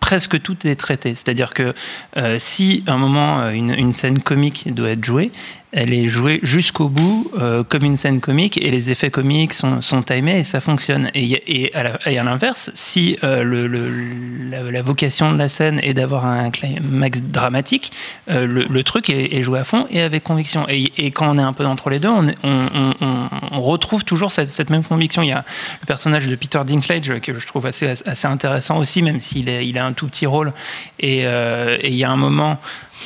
presque 0.00 0.40
tout 0.42 0.66
est 0.66 0.76
traité. 0.76 1.14
C'est-à-dire 1.14 1.54
que 1.54 1.74
euh, 2.16 2.36
si 2.38 2.82
à 2.86 2.92
un 2.92 2.98
moment 2.98 3.40
euh, 3.40 3.50
une 3.52 3.92
scène 3.92 4.20
comique 4.20 4.72
doit 4.74 4.90
être 4.90 5.04
jouée, 5.04 5.30
elle 5.72 5.92
est 5.92 6.08
jouée 6.08 6.40
jusqu'au 6.42 6.88
bout 6.88 7.30
euh, 7.38 7.62
comme 7.62 7.84
une 7.84 7.96
scène 7.96 8.20
comique 8.20 8.58
et 8.60 8.70
les 8.70 8.90
effets 8.90 9.10
comiques 9.10 9.52
sont, 9.52 9.80
timés 10.04 10.40
et 10.40 10.44
ça 10.44 10.60
fonctionne. 10.60 11.10
Et, 11.14 11.70
à 11.74 12.24
l'inverse, 12.24 12.70
si 12.74 13.16
euh, 13.22 13.68
la, 14.50 14.82
vocation 14.82 15.32
de 15.32 15.38
la 15.38 15.48
scène 15.48 15.78
est 15.82 15.94
d'avoir 15.94 16.26
un 16.26 16.50
climax 16.50 17.22
dramatique, 17.22 17.92
euh, 18.30 18.46
le, 18.46 18.82
truc 18.82 19.10
est, 19.10 19.42
joué 19.42 19.60
à 19.60 19.64
fond 19.64 19.86
et 19.90 20.00
avec 20.00 20.24
conviction. 20.24 20.66
Et, 20.68 21.10
quand 21.12 21.30
on 21.30 21.38
est 21.38 21.42
un 21.42 21.52
peu 21.52 21.64
entre 21.66 21.90
les 21.90 22.00
deux, 22.00 22.08
on, 22.08 23.60
retrouve 23.60 24.04
toujours 24.04 24.32
cette, 24.32 24.70
même 24.70 24.82
conviction. 24.82 25.22
Il 25.22 25.28
y 25.28 25.32
a 25.32 25.44
le 25.82 25.86
personnage 25.86 26.26
de 26.26 26.34
Peter 26.34 26.60
Dinklage 26.66 27.20
que 27.20 27.38
je 27.38 27.46
trouve 27.46 27.66
assez, 27.66 27.94
intéressant 28.24 28.78
aussi, 28.78 29.02
même 29.02 29.20
s'il 29.20 29.78
a 29.78 29.84
un 29.84 29.92
tout 29.92 30.06
petit 30.06 30.26
rôle. 30.26 30.52
Et 30.98 31.22
il 31.22 31.94
y 31.94 32.04
a 32.04 32.10
un 32.10 32.16
moment, 32.16 32.58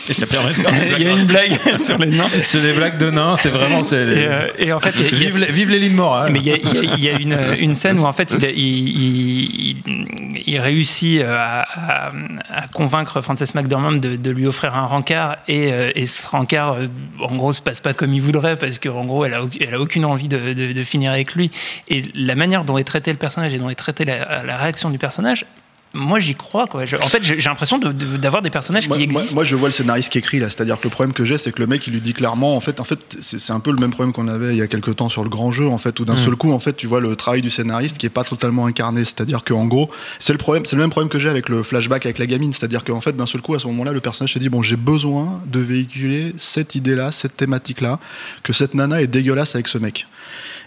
Et 0.08 0.12
ça 0.14 0.26
permet 0.26 0.50
de 0.50 0.54
faire 0.54 0.70
des 0.70 0.92
il 0.98 1.02
y 1.02 1.06
a 1.08 1.12
une 1.12 1.24
blague 1.26 1.58
sur 1.82 1.96
les 1.98 2.08
nains. 2.08 2.28
C'est 2.42 2.60
des 2.60 2.72
blagues 2.72 2.98
de 2.98 3.10
nains, 3.10 3.36
c'est 3.36 3.48
vraiment. 3.48 3.82
c'est 3.82 4.04
les- 4.04 4.20
Et, 4.22 4.26
euh, 4.28 4.40
et 4.58 4.72
en 4.72 4.80
fait, 4.80 4.90
a- 4.90 5.14
vive, 5.16 5.38
les, 5.38 5.50
vive 5.50 5.70
les 5.70 5.78
lignes 5.78 5.94
morales. 5.94 6.30
mais 6.32 6.40
il 6.40 6.46
y 6.46 6.52
a, 6.52 6.56
il 6.56 6.74
y 6.74 6.78
a- 6.78 6.94
il 6.96 7.04
y 7.04 7.08
a 7.08 7.12
une, 7.18 7.38
une 7.58 7.74
scène 7.74 7.98
où 7.98 8.04
en 8.04 8.12
fait 8.12 8.34
il, 8.38 8.44
a- 8.44 8.50
il- 8.50 8.88
il- 8.88 9.76
il- 9.86 10.42
il 10.46 10.58
réussit 10.60 11.22
à, 11.22 11.62
à- 11.62 12.08
à 12.52 12.66
convaincre 12.68 13.20
Frances 13.22 13.54
McDormand 13.54 13.92
de, 13.92 14.16
de 14.16 14.30
lui 14.30 14.46
offrir 14.46 14.74
un 14.74 14.84
rencard 14.86 15.38
et, 15.48 15.72
euh, 15.72 15.90
et 15.94 16.06
ce 16.06 16.28
rencard 16.28 16.74
euh, 16.74 16.86
en 17.20 17.34
gros 17.36 17.52
se 17.54 17.62
passe 17.62 17.80
pas 17.80 17.94
comme 17.94 18.12
il 18.12 18.20
voudrait 18.20 18.56
parce 18.56 18.78
qu'en 18.78 19.04
gros 19.06 19.24
elle 19.24 19.34
a, 19.34 19.42
au- 19.42 19.48
elle 19.58 19.72
a 19.74 19.80
aucune 19.80 20.04
envie 20.04 20.28
de, 20.28 20.52
de- 20.52 20.72
de 20.72 20.84
finir 20.84 21.12
avec 21.12 21.34
lui 21.34 21.50
et 21.88 22.02
la 22.14 22.34
manière 22.34 22.64
dont 22.64 22.76
est 22.76 22.84
traité 22.84 23.10
le 23.10 23.16
personnage 23.18 23.54
et 23.54 23.58
dont 23.58 23.70
est 23.70 23.74
traitée 23.74 24.04
la, 24.04 24.42
la 24.44 24.56
réaction 24.58 24.90
du 24.90 24.98
personnage 24.98 25.46
moi 25.94 26.18
j'y 26.20 26.34
crois 26.34 26.66
quoi. 26.66 26.84
Je- 26.84 26.96
en 26.96 27.00
fait 27.08 27.22
j'ai 27.22 27.36
l'impression 27.36 27.78
de- 27.78 27.92
de- 27.92 28.16
d'avoir 28.16 28.42
des 28.42 28.50
personnages 28.50 28.88
Moi, 28.88 28.96
qui 28.98 29.04
existent 29.04 29.34
moi, 29.34 29.44
je 29.44 29.56
vois 29.56 29.68
le 29.68 29.72
scénariste 29.72 30.10
qui 30.10 30.18
écrit 30.18 30.40
là, 30.40 30.50
c'est-à-dire 30.50 30.78
que 30.78 30.84
le 30.84 30.90
problème 30.90 31.12
que 31.14 31.24
j'ai, 31.24 31.38
c'est 31.38 31.52
que 31.52 31.60
le 31.60 31.66
mec, 31.66 31.86
il 31.86 31.92
lui 31.94 32.00
dit 32.00 32.12
clairement, 32.12 32.56
en 32.56 32.60
fait, 32.60 32.80
en 32.80 32.84
fait, 32.84 32.98
c'est 33.20 33.52
un 33.52 33.60
peu 33.60 33.70
le 33.70 33.78
même 33.78 33.90
problème 33.92 34.12
qu'on 34.12 34.28
avait 34.28 34.52
il 34.54 34.58
y 34.58 34.62
a 34.62 34.66
quelques 34.66 34.96
temps 34.96 35.08
sur 35.08 35.22
le 35.22 35.30
grand 35.30 35.52
jeu, 35.52 35.68
en 35.68 35.78
fait, 35.78 35.98
où 36.00 36.04
d'un 36.04 36.16
seul 36.16 36.36
coup, 36.36 36.52
en 36.52 36.58
fait, 36.60 36.74
tu 36.76 36.86
vois 36.86 37.00
le 37.00 37.14
travail 37.16 37.40
du 37.42 37.50
scénariste 37.50 37.96
qui 37.98 38.06
est 38.06 38.10
pas 38.10 38.24
totalement 38.24 38.66
incarné, 38.66 39.04
c'est-à-dire 39.04 39.44
qu'en 39.44 39.64
gros, 39.66 39.90
c'est 40.18 40.32
le 40.32 40.38
problème, 40.38 40.66
c'est 40.66 40.76
le 40.76 40.82
même 40.82 40.90
problème 40.90 41.08
que 41.08 41.18
j'ai 41.18 41.28
avec 41.28 41.48
le 41.48 41.62
flashback 41.62 42.04
avec 42.06 42.18
la 42.18 42.26
gamine, 42.26 42.52
c'est-à-dire 42.52 42.84
qu'en 42.84 43.00
fait, 43.00 43.16
d'un 43.16 43.26
seul 43.26 43.40
coup, 43.40 43.54
à 43.54 43.58
ce 43.58 43.66
moment-là, 43.68 43.92
le 43.92 44.00
personnage 44.00 44.32
se 44.34 44.38
dit, 44.38 44.48
bon, 44.48 44.62
j'ai 44.62 44.76
besoin 44.76 45.40
de 45.46 45.60
véhiculer 45.60 46.34
cette 46.38 46.74
idée-là, 46.74 47.12
cette 47.12 47.36
thématique-là, 47.36 47.98
que 48.42 48.52
cette 48.52 48.74
nana 48.74 49.00
est 49.00 49.06
dégueulasse 49.06 49.54
avec 49.54 49.68
ce 49.68 49.78
mec. 49.78 50.06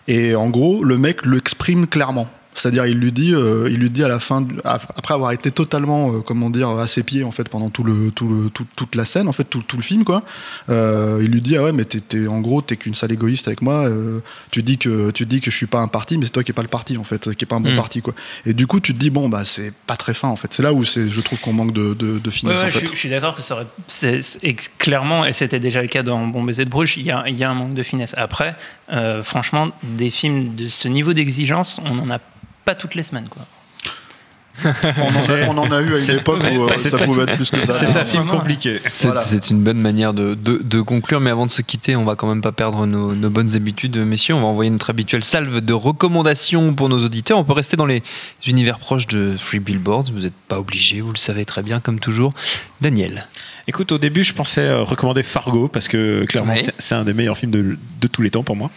Et 0.08 0.36
en 0.36 0.50
gros, 0.50 0.84
le 0.84 0.98
mec 0.98 1.26
l'exprime 1.26 1.86
clairement. 1.88 2.30
C'est-à-dire, 2.60 2.88
il 2.88 2.98
lui 2.98 3.12
dit, 3.12 3.34
euh, 3.36 3.70
il 3.70 3.78
lui 3.78 3.90
dit 3.92 4.04
à 4.04 4.08
la 4.08 4.20
fin, 4.20 4.46
après 4.66 5.14
avoir 5.14 5.32
été 5.32 5.52
totalement, 5.52 6.12
euh, 6.12 6.20
comment 6.22 6.50
dire, 6.50 6.70
à 6.70 6.88
ses 6.88 7.04
pieds 7.04 7.24
en 7.24 7.32
fait 7.32 7.48
pendant 7.50 7.70
tout 7.70 7.84
le, 7.84 8.10
tout 8.12 8.28
le, 8.28 8.50
tout- 8.50 8.66
toute 8.76 8.96
la 8.96 9.06
scène, 9.06 9.28
en 9.28 9.32
fait, 9.32 9.44
tout, 9.44 9.62
tout 9.62 9.78
le 9.78 9.84
film, 9.84 10.04
quoi. 10.04 10.24
Euh, 10.70 11.20
il 11.22 11.30
lui 11.32 11.42
dit, 11.42 11.56
ah 11.56 11.64
ouais, 11.64 11.72
mais 11.72 11.86
t'es, 11.86 12.00
t'es- 12.02 12.26
en 12.28 12.42
gros, 12.42 12.62
t'es 12.62 12.76
qu'une 12.76 12.96
sale 12.96 13.12
égoïste 13.12 13.48
avec 13.48 13.62
moi. 13.62 13.88
tu 14.52 14.64
dis 14.64 14.78
que, 14.78 15.12
tu 15.12 15.26
dis 15.28 15.40
que 15.40 15.52
je 15.52 15.56
suis 15.56 15.68
pas 15.68 15.80
un 15.82 15.88
parti, 15.88 16.18
mais 16.18 16.26
c'est 16.26 16.32
toi 16.32 16.44
qui 16.44 16.52
est 16.52 16.54
pas 16.54 16.62
le 16.64 16.68
parti, 16.68 16.98
en 16.98 17.04
fait, 17.04 17.34
qui 17.36 17.46
est 17.46 17.48
pas 17.48 17.58
un 17.58 17.62
bon 17.62 17.74
Mm. 17.74 17.76
parti, 17.76 18.02
quoi. 18.02 18.14
Et 18.46 18.54
du 18.54 18.66
coup, 18.66 18.80
tu 18.80 18.94
te 18.94 18.98
dis, 19.00 19.10
bon, 19.12 19.30
bah, 19.30 19.44
c'est 19.44 19.72
pas 19.86 19.96
très 19.96 20.14
fin, 20.16 20.28
en 20.30 20.36
fait. 20.36 20.52
C'est 20.52 20.64
là 20.64 20.74
où 20.74 20.84
c'est, 20.84 21.10
je 21.10 21.22
trouve 21.22 21.40
qu'on 21.40 21.54
manque 21.54 21.74
de, 21.74 21.94
de, 21.94 22.18
de 22.20 22.22
Ouais, 22.26 22.32
finesse, 22.32 22.60
ouais, 22.60 22.66
en 22.66 22.70
je, 22.70 22.80
fait. 22.80 22.86
suis- 22.88 22.96
je 22.96 23.00
suis 23.00 23.10
d'accord 23.10 23.36
que 23.36 23.42
ça 23.44 23.54
aurait. 23.56 23.68
c'est- 23.88 24.22
clairement, 24.80 25.26
et 25.26 25.34
c'était 25.34 25.60
déjà 25.60 25.82
le 25.84 25.88
cas 25.88 26.02
dans 26.02 26.26
Bon 26.28 26.44
baiser 26.44 26.66
de 26.66 26.70
Bruges, 26.72 26.98
il 26.98 27.06
y 27.06 27.12
a, 27.12 27.30
y 27.30 27.44
a 27.44 27.50
un 27.52 27.54
manque 27.54 27.76
de 27.76 27.84
finesse. 27.84 28.14
Après, 28.18 28.56
franchement, 29.24 29.70
des 29.84 30.10
films 30.10 30.56
de 30.56 30.68
ce 30.68 30.88
niveau 30.88 31.14
d'exigence, 31.14 31.80
on 31.86 31.94
n'en 31.96 32.10
a 32.10 32.20
pas 32.68 32.76
toutes 32.76 32.94
les 32.96 33.04
semaines. 33.04 33.30
Quoi. 33.30 33.44
On 34.64 34.70
en, 34.70 35.30
a, 35.30 35.48
on 35.50 35.58
en 35.60 35.72
a 35.72 35.82
eu 35.82 35.94
à 35.94 36.02
une 36.02 36.18
époque 36.18 36.42
où 36.42 36.64
euh, 36.64 36.70
c'est 36.76 36.90
ça 36.90 36.98
pouvait 36.98 37.24
être 37.26 37.36
plus 37.36 37.52
que 37.52 37.64
ça. 37.64 37.74
C'est 37.74 37.86
un 37.96 38.06
film 38.06 38.26
compliqué. 38.26 38.80
C'est 38.86 39.06
Voilà. 39.06 39.24
une 39.52 39.62
bonne 39.62 39.80
manière 39.80 40.16
de, 40.16 40.34
de- 40.34 40.58
de 40.64 40.82
conclure, 40.82 41.20
mais 41.20 41.30
avant 41.30 41.46
de 41.46 41.52
se 41.52 41.62
quitter, 41.62 41.96
on 41.96 42.04
va 42.06 42.16
quand 42.16 42.28
même 42.28 42.42
pas 42.42 42.52
perdre 42.52 42.88
nos, 42.88 43.14
nos 43.14 43.30
bonnes 43.30 43.56
habitudes, 43.56 43.96
messieurs. 43.98 44.34
On 44.34 44.42
va 44.42 44.48
envoyer 44.48 44.72
notre 44.72 44.90
habituelle 44.90 45.24
salve 45.24 45.62
de 45.62 45.74
recommandations 45.74 46.74
pour 46.74 46.90
nos 46.90 47.06
auditeurs. 47.06 47.38
On 47.38 47.44
peut 47.44 47.54
rester 47.54 47.78
dans 47.78 47.86
les 47.86 48.02
univers 48.48 48.80
proches 48.80 49.06
de 49.06 49.36
Free 49.38 49.60
Billboards. 49.60 50.06
Vous 50.12 50.22
n'êtes 50.22 50.34
pas 50.48 50.58
obligé, 50.58 51.02
vous 51.02 51.12
le 51.12 51.18
savez 51.20 51.46
très 51.46 51.62
bien, 51.62 51.80
comme 51.80 52.00
toujours. 52.00 52.34
Daniel. 52.82 53.28
Écoute, 53.70 53.92
au 53.92 53.98
début, 53.98 54.24
je 54.24 54.32
pensais 54.34 54.62
euh, 54.62 54.84
recommander 54.84 55.24
Fargo 55.24 55.68
parce 55.68 55.90
que 55.90 56.24
clairement, 56.26 56.54
c'est- 56.80 56.96
un 56.96 57.04
des 57.04 57.14
meilleurs 57.14 57.38
films 57.38 57.52
de, 57.52 57.78
de 58.00 58.08
tous 58.08 58.22
les 58.22 58.30
temps 58.32 58.42
pour 58.44 58.56
moi. 58.56 58.72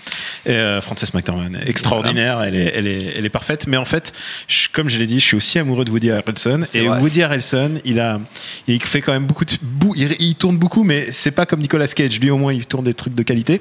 Et, 0.46 0.50
euh, 0.50 0.80
Frances 0.80 1.14
McDormand, 1.14 1.48
extraordinaire, 1.64 2.42
elle, 2.42 2.56
est, 2.56 2.72
elle, 2.74 2.86
est, 2.88 3.14
elle 3.16 3.24
est 3.24 3.28
parfaite. 3.30 3.66
Mais 3.68 3.76
en 3.76 3.84
fait, 3.84 4.12
je- 4.48 4.66
comme 4.72 4.88
je 4.90 4.98
l'ai 4.98 5.06
dit, 5.06 5.20
je 5.20 5.24
suis 5.26 5.36
aussi 5.36 5.60
amoureux 5.60 5.84
de 5.84 5.92
Woody 5.92 6.10
Harrelson. 6.10 6.66
Et 6.74 6.86
vrai. 6.88 7.00
Woody 7.00 7.22
Harrelson, 7.22 7.72
il 7.84 8.00
a, 8.00 8.20
il 8.66 8.82
fait 8.82 9.00
quand 9.00 9.12
même 9.12 9.26
beaucoup 9.26 9.44
de, 9.44 9.52
il, 9.94 10.16
il 10.18 10.34
tourne 10.34 10.58
beaucoup, 10.58 10.82
mais 10.82 11.06
c'est 11.12 11.30
pas 11.30 11.46
comme 11.46 11.60
Nicolas 11.60 11.86
Cage. 11.86 12.18
Lui, 12.18 12.30
au 12.30 12.36
moins, 12.38 12.52
il 12.52 12.66
tourne 12.66 12.84
des 12.84 12.94
trucs 12.94 13.14
de 13.14 13.22
qualité. 13.22 13.60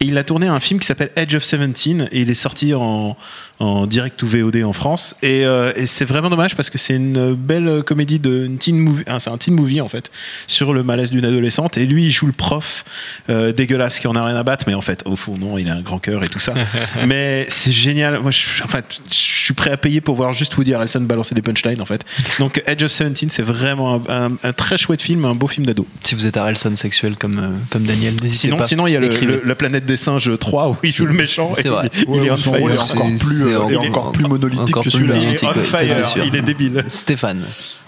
Et 0.00 0.06
il 0.06 0.18
a 0.18 0.24
tourné 0.24 0.48
un 0.48 0.58
film 0.58 0.80
qui 0.80 0.86
s'appelle 0.88 1.10
Edge 1.14 1.36
of 1.36 1.44
Seventeen 1.44 2.08
et 2.10 2.22
il 2.22 2.30
est 2.30 2.34
sorti 2.34 2.74
en, 2.74 3.16
en 3.60 3.86
direct 3.86 4.20
ou 4.24 4.26
VOD 4.26 4.56
en 4.64 4.72
France. 4.72 5.14
Et, 5.22 5.44
euh, 5.46 5.72
et 5.76 5.86
c'est 5.86 6.04
vraiment 6.04 6.30
dommage 6.30 6.56
parce 6.56 6.68
que 6.68 6.78
c'est 6.78 6.94
une 6.96 7.34
belle 7.34 7.84
comédie 7.86 8.18
de 8.18 8.44
une 8.46 8.58
teen 8.58 8.76
movie, 8.78 9.04
hein, 9.06 9.20
c'est 9.20 9.30
un 9.30 9.38
teen 9.38 9.54
movie 9.54 9.80
en 9.80 9.86
fait 9.88 10.10
sur 10.48 10.63
le 10.72 10.82
malaise 10.82 11.10
d'une 11.10 11.24
adolescente. 11.24 11.76
Et 11.76 11.86
lui, 11.86 12.06
il 12.06 12.10
joue 12.10 12.26
le 12.26 12.32
prof 12.32 12.84
euh, 13.28 13.52
dégueulasse 13.52 13.98
qui 13.98 14.06
en 14.06 14.14
a 14.14 14.24
rien 14.24 14.36
à 14.36 14.42
battre, 14.42 14.64
mais 14.66 14.74
en 14.74 14.80
fait, 14.80 15.02
au 15.04 15.16
fond, 15.16 15.36
non, 15.38 15.58
il 15.58 15.68
a 15.68 15.74
un 15.74 15.80
grand 15.82 15.98
cœur 15.98 16.22
et 16.24 16.28
tout 16.28 16.40
ça. 16.40 16.54
mais 17.06 17.46
c'est 17.48 17.72
génial. 17.72 18.20
Moi, 18.20 18.30
je, 18.30 18.62
en 18.62 18.68
fait, 18.68 19.00
je 19.10 19.14
suis 19.16 19.54
prêt 19.54 19.70
à 19.70 19.76
payer 19.76 20.00
pour 20.00 20.14
voir 20.14 20.32
juste 20.32 20.56
Woody 20.56 20.72
Harrelson 20.74 21.00
balancer 21.02 21.34
des 21.34 21.42
punchlines 21.42 21.80
en 21.82 21.86
fait. 21.86 22.04
Donc 22.38 22.62
Edge 22.66 22.82
of 22.84 22.90
Seventeen, 22.92 23.30
c'est 23.30 23.42
vraiment 23.42 24.02
un, 24.08 24.26
un- 24.26 24.36
un 24.42 24.52
très 24.52 24.76
chouette 24.78 25.02
film, 25.02 25.24
un 25.24 25.34
beau 25.34 25.46
film 25.46 25.66
d'ado. 25.66 25.86
Si 26.04 26.14
vous 26.14 26.26
êtes 26.26 26.36
Harrelson 26.36 26.74
sexuel 26.76 27.16
comme, 27.16 27.38
euh, 27.38 27.48
comme 27.70 27.82
Daniel, 27.82 28.14
n'hésitez 28.22 28.38
Sinon, 28.48 28.56
pas. 28.58 28.66
sinon, 28.66 28.86
il 28.86 28.92
y 28.92 28.96
a 28.96 29.00
le, 29.00 29.08
le- 29.08 29.42
la 29.44 29.54
planète 29.54 29.84
des 29.86 29.96
singes 29.96 30.30
3 30.38 30.70
où 30.70 30.76
il 30.82 30.94
joue 30.94 31.06
le 31.06 31.12
méchant. 31.14 31.52
C'est 31.54 31.66
et 31.66 31.70
vrai. 31.70 31.90
Il, 31.94 32.24
est 32.24 32.30
on 32.30 32.36
fire. 32.36 32.82
encore 32.82 33.06
plus, 33.20 33.46
euh, 33.46 33.58
encore 33.88 34.12
monolithique 34.28 34.68
encore 34.68 34.84
que 34.84 34.90
celui-là. 34.90 35.14
Il 35.16 35.22
est 35.22 35.42
monolithique, 35.42 35.48
on 35.56 35.62
fire, 35.64 36.24
il 36.26 36.36
est 36.36 36.42
débile. 36.42 36.84
Stéphane. 36.88 37.44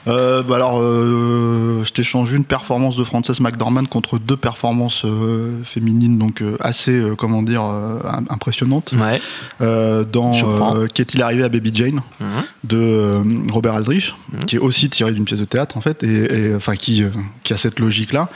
Euh, 0.09 0.43
bah 0.45 0.55
alors, 0.57 0.79
euh, 0.81 1.83
je 1.85 1.93
t'échange 1.93 2.33
une 2.33 2.45
performance 2.45 2.97
de 2.97 3.03
Frances 3.03 3.41
McDormand 3.41 3.85
contre 3.87 4.19
deux 4.19 4.37
performances 4.37 5.05
euh, 5.05 5.63
féminines, 5.65 6.17
donc 6.19 6.43
euh, 6.43 6.57
assez, 6.61 6.93
euh, 6.93 7.15
comment 7.17 7.43
dire, 7.43 7.65
euh, 7.65 7.99
im- 8.05 8.25
impressionnantes. 8.31 8.93
Ouais. 8.97 9.21
Euh, 9.61 10.05
dans 10.05 10.33
euh, 10.77 10.87
Qu'est-il 10.93 11.23
arrivé 11.23 11.43
à 11.43 11.49
Baby 11.49 11.71
Jane 11.75 12.01
Mhm. 12.21 12.27
de 12.65 13.21
Robert 13.53 13.75
Aldrich, 13.75 14.15
Mhm. 14.33 14.45
qui 14.45 14.57
est 14.57 14.61
aussi 14.61 14.89
tiré 14.91 15.11
d'une 15.13 15.25
pièce 15.25 15.41
de 15.41 15.45
théâtre 15.45 15.77
en 15.77 15.81
fait, 15.81 16.05
et, 16.05 16.51
et, 16.51 16.55
enfin 16.55 16.77
qui, 16.77 17.03
euh, 17.03 17.09
qui 17.43 17.53
a 17.53 17.57
cette 17.57 17.81
logique 17.81 18.13
là. 18.13 18.29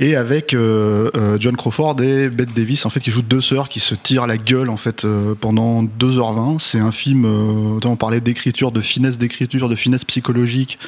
Et 0.00 0.14
avec 0.14 0.54
euh, 0.54 1.10
euh, 1.16 1.36
John 1.40 1.56
Crawford 1.56 2.00
et 2.02 2.28
Bette 2.28 2.54
Davis, 2.54 2.86
en 2.86 2.90
fait, 2.90 3.00
qui 3.00 3.10
jouent 3.10 3.22
deux 3.22 3.40
sœurs 3.40 3.68
qui 3.68 3.80
se 3.80 3.96
tirent 3.96 4.28
la 4.28 4.38
gueule 4.38 4.70
en 4.70 4.76
fait 4.76 5.04
euh, 5.04 5.34
pendant 5.34 5.82
2h20. 5.82 6.60
C'est 6.60 6.78
un 6.78 6.92
film, 6.92 7.24
on 7.24 7.96
parlait 7.96 8.20
d'écriture, 8.20 8.70
de 8.70 8.80
finesse 8.80 9.18
d'écriture, 9.18 9.68
de 9.68 9.74
finesse 9.74 10.04
psychologique, 10.04 10.78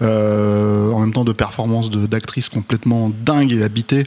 en 0.00 1.00
même 1.00 1.12
temps 1.12 1.24
de 1.24 1.32
performance 1.32 1.90
d'actrices 1.90 2.48
complètement 2.48 3.10
dingue 3.24 3.52
et 3.52 3.62
habitée, 3.62 4.04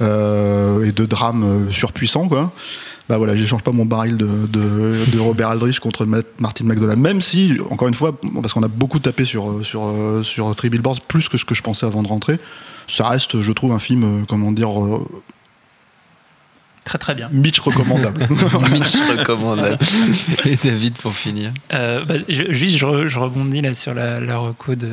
et 0.00 0.92
de 0.92 1.06
drame 1.06 1.68
surpuissant 1.72 2.28
quoi. 2.28 2.52
Bah 3.08 3.18
voilà, 3.18 3.36
j'échange 3.36 3.62
pas 3.62 3.70
mon 3.70 3.84
baril 3.84 4.16
de, 4.16 4.26
de, 4.48 5.18
Robert 5.18 5.50
Aldrich 5.50 5.78
contre 5.78 6.04
Ma- 6.06 6.22
Martin 6.40 6.64
McDonagh, 6.64 6.98
même 6.98 7.20
si, 7.20 7.56
encore 7.70 7.86
une 7.86 7.94
fois, 7.94 8.18
parce 8.42 8.52
qu'on 8.52 8.64
a 8.64 8.68
beaucoup 8.68 8.98
tapé 8.98 9.24
sur, 9.24 9.48
euh, 9.48 9.62
sur, 9.62 9.86
euh, 9.86 10.22
sur 10.24 10.52
Three 10.56 10.70
Billboards, 10.70 11.00
plus 11.02 11.28
que 11.28 11.38
ce 11.38 11.44
que 11.44 11.54
je 11.54 11.62
pensais 11.62 11.86
avant 11.86 12.02
de 12.02 12.08
rentrer, 12.08 12.40
ça 12.88 13.08
reste, 13.08 13.40
je 13.40 13.52
trouve, 13.52 13.72
un 13.72 13.78
film, 13.78 14.02
euh, 14.02 14.24
comment 14.26 14.50
dire, 14.50 14.70
Très 16.86 16.98
très 16.98 17.14
bien. 17.16 17.28
Mitch 17.32 17.58
recommandable. 17.58 18.28
Mitch 18.70 18.96
recommande. 19.18 19.76
Et 20.46 20.56
David 20.56 20.94
pour 20.98 21.12
finir. 21.14 21.50
Euh, 21.74 22.04
bah, 22.04 22.14
je- 22.28 22.52
juste, 22.52 22.76
je, 22.76 22.86
re- 22.86 23.08
je 23.08 23.18
rebondis 23.18 23.60
là 23.60 23.74
sur 23.74 23.92
la, 23.92 24.20
la 24.20 24.38
reco 24.38 24.76
de 24.76 24.88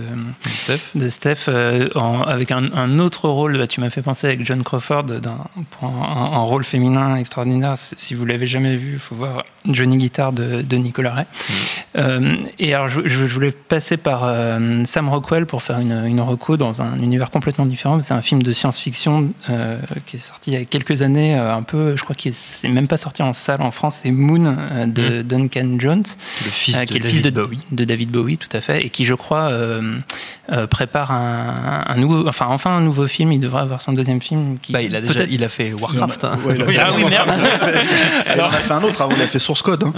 Steph, 0.47 0.79
de 0.95 1.07
Steph 1.07 1.35
euh, 1.49 1.87
en- 1.93 2.21
avec 2.23 2.49
un, 2.51 2.63
un 2.73 2.97
autre 2.97 3.29
rôle. 3.29 3.59
Bah, 3.59 3.67
tu 3.67 3.79
m'as 3.79 3.91
fait 3.91 4.01
penser 4.01 4.25
avec 4.25 4.43
John 4.43 4.63
Crawford 4.63 5.03
d'un- 5.03 5.45
pour 5.69 5.87
un, 5.87 6.31
un 6.33 6.41
rôle 6.41 6.63
féminin 6.63 7.15
extraordinaire. 7.15 7.75
Si 7.77 8.15
vous 8.15 8.25
l'avez 8.25 8.47
jamais 8.47 8.75
vu, 8.75 8.93
il 8.93 8.99
faut 8.99 9.13
voir 9.15 9.43
Johnny 9.69 9.97
Guitar 9.97 10.33
de, 10.33 10.63
de 10.63 10.75
Nicolas 10.77 11.13
Ray. 11.13 11.25
Euh, 11.97 12.37
et 12.57 12.73
alors, 12.73 12.89
je, 12.89 13.01
je- 13.05 13.27
je 13.27 13.33
voulais 13.35 13.51
passer 13.51 13.97
par 13.97 14.23
euh, 14.23 14.81
Sam 14.85 15.09
Rockwell 15.09 15.45
pour 15.45 15.61
faire 15.61 15.77
une, 15.79 16.05
une 16.07 16.21
reco 16.21 16.57
dans 16.57 16.81
un 16.81 16.97
univers 16.97 17.29
complètement 17.29 17.67
différent. 17.67 18.01
C'est 18.01 18.15
un 18.15 18.23
film 18.23 18.41
de 18.41 18.51
science-fiction 18.51 19.31
euh, 19.51 19.77
qui 20.07 20.15
est 20.15 20.19
sorti 20.19 20.51
il 20.51 20.53
y 20.55 20.61
a 20.61 20.65
quelques 20.65 21.03
années, 21.03 21.37
euh, 21.37 21.53
un 21.55 21.61
peu, 21.61 21.82
je 21.95 22.03
crois 22.03 22.15
qu'il 22.15 22.33
c'est 22.33 22.67
même 22.69 22.87
pas 22.87 22.97
sorti 22.97 23.21
en 23.21 23.33
salle 23.33 23.61
en 23.61 23.71
France. 23.71 23.99
C'est 24.03 24.11
Moon 24.11 24.45
euh, 24.71 24.85
de 24.85 25.21
Duncan 25.21 25.75
Jones. 25.79 26.03
Le 26.45 26.49
fils 26.51 26.77
Euh, 26.77 26.81
de 26.81 26.85
qui 26.85 26.93
est 26.93 26.97
le 26.99 27.03
David 27.03 27.13
fils 27.15 27.23
de, 27.23 27.29
Bowie. 27.29 27.59
de 27.71 27.83
David 27.85 28.09
Bowie, 28.11 28.37
tout 28.37 28.49
à 28.55 28.61
fait, 28.61 28.83
et 28.85 28.89
qui, 28.89 29.05
je 29.05 29.13
crois, 29.13 29.51
euh, 29.51 29.97
euh, 30.51 30.67
prépare 30.67 31.11
un, 31.11 31.83
un 31.87 31.95
nouveau, 31.97 32.27
enfin, 32.27 32.47
enfin 32.49 32.71
un 32.71 32.81
nouveau 32.81 33.07
film. 33.07 33.31
Il 33.31 33.39
devrait 33.39 33.61
avoir 33.61 33.81
son 33.81 33.93
deuxième 33.93 34.21
film. 34.21 34.57
Qui 34.61 34.71
Bah, 34.73 34.81
il 34.81 34.95
a 34.95 35.01
déjà 35.01 35.13
peut-être- 35.13 35.31
il 35.31 35.43
a 35.43 35.49
fait 35.49 35.73
Warcraft. 35.73 36.23
hein. 36.23 36.37
Ouais, 36.45 36.53
il 36.55 36.61
a 36.61 36.65
fait- 36.67 36.77
Ah 36.79 36.91
oui, 36.95 37.03
merde. 37.09 37.31
Il 38.35 38.41
en 38.41 38.45
a 38.47 38.51
fait 38.51 38.73
un 38.73 38.83
autre 38.83 39.01
avant, 39.01 39.13
il 39.15 39.21
a 39.21 39.27
fait 39.27 39.39
Source 39.39 39.61
Code. 39.61 39.83
Hein. 39.83 39.93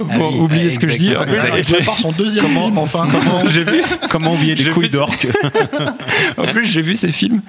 Ah 0.00 0.18
Bon, 0.18 0.30
oui, 0.32 0.38
oubliez 0.40 0.70
ce 0.72 0.78
que 0.78 0.88
je 0.88 0.96
dis. 0.96 1.10
plus, 1.14 1.36
Il 1.58 1.64
prépare 1.64 1.98
son 1.98 2.12
deuxième 2.12 2.46
film, 2.46 2.78
enfin. 2.78 3.08
Vu 3.46 3.82
Comment 4.10 4.34
oublier 4.34 4.54
les 4.54 4.70
couilles 4.70 4.88
d'orque 4.90 5.26
En 6.36 6.46
plus, 6.46 6.64
j'ai 6.66 6.82
vu 6.82 6.96
ces 6.96 7.12
films. 7.12 7.40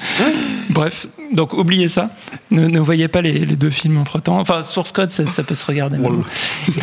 Bref, 0.70 1.08
donc 1.32 1.54
oubliez 1.54 1.88
ça. 1.88 2.10
Ne, 2.52 2.68
ne 2.68 2.80
voyez 2.80 3.08
pas 3.08 3.22
les, 3.22 3.46
les 3.46 3.56
deux 3.64 3.70
films 3.70 3.98
entre 3.98 4.20
temps. 4.20 4.40
Enfin, 4.40 4.62
Source 4.64 4.92
Code, 4.92 5.10
ça, 5.10 5.26
ça 5.28 5.42
peut 5.44 5.56
se 5.56 5.66
regarder. 5.66 5.98
même. 5.98 6.24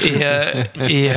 Et, 0.02 0.22
euh, 0.22 0.44
et, 0.88 1.10
euh, 1.10 1.14